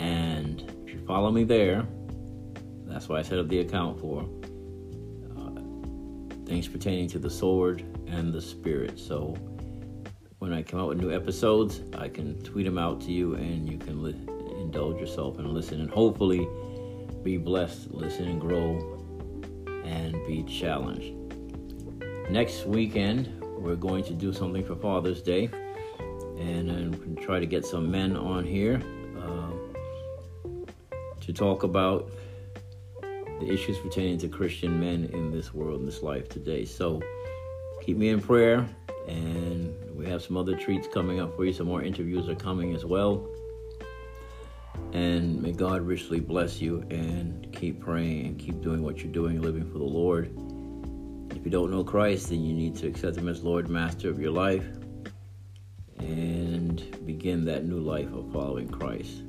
[0.00, 1.86] And if you follow me there,
[2.84, 4.28] that's why I set up the account for
[6.48, 8.98] things pertaining to the sword and the spirit.
[8.98, 9.36] So
[10.38, 13.68] when I come out with new episodes, I can tweet them out to you and
[13.68, 14.16] you can li-
[14.60, 16.48] indulge yourself and listen and hopefully
[17.22, 18.78] be blessed, listen and grow
[19.84, 21.14] and be challenged.
[22.30, 25.50] Next weekend, we're going to do something for Father's Day
[26.38, 28.80] and I'm try to get some men on here
[29.20, 29.50] uh,
[31.20, 32.10] to talk about
[33.40, 36.64] the issues pertaining to Christian men in this world, in this life today.
[36.64, 37.00] So
[37.80, 38.68] keep me in prayer,
[39.06, 41.52] and we have some other treats coming up for you.
[41.52, 43.28] Some more interviews are coming as well.
[44.92, 49.42] And may God richly bless you and keep praying and keep doing what you're doing,
[49.42, 50.30] living for the Lord.
[51.36, 54.18] If you don't know Christ, then you need to accept Him as Lord, Master of
[54.18, 54.66] your life,
[55.98, 59.22] and begin that new life of following Christ.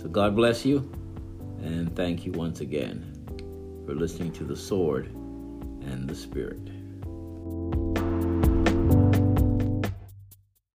[0.00, 0.90] So God bless you.
[1.62, 3.12] And thank you once again
[3.86, 6.75] for listening to The Sword and the Spirit.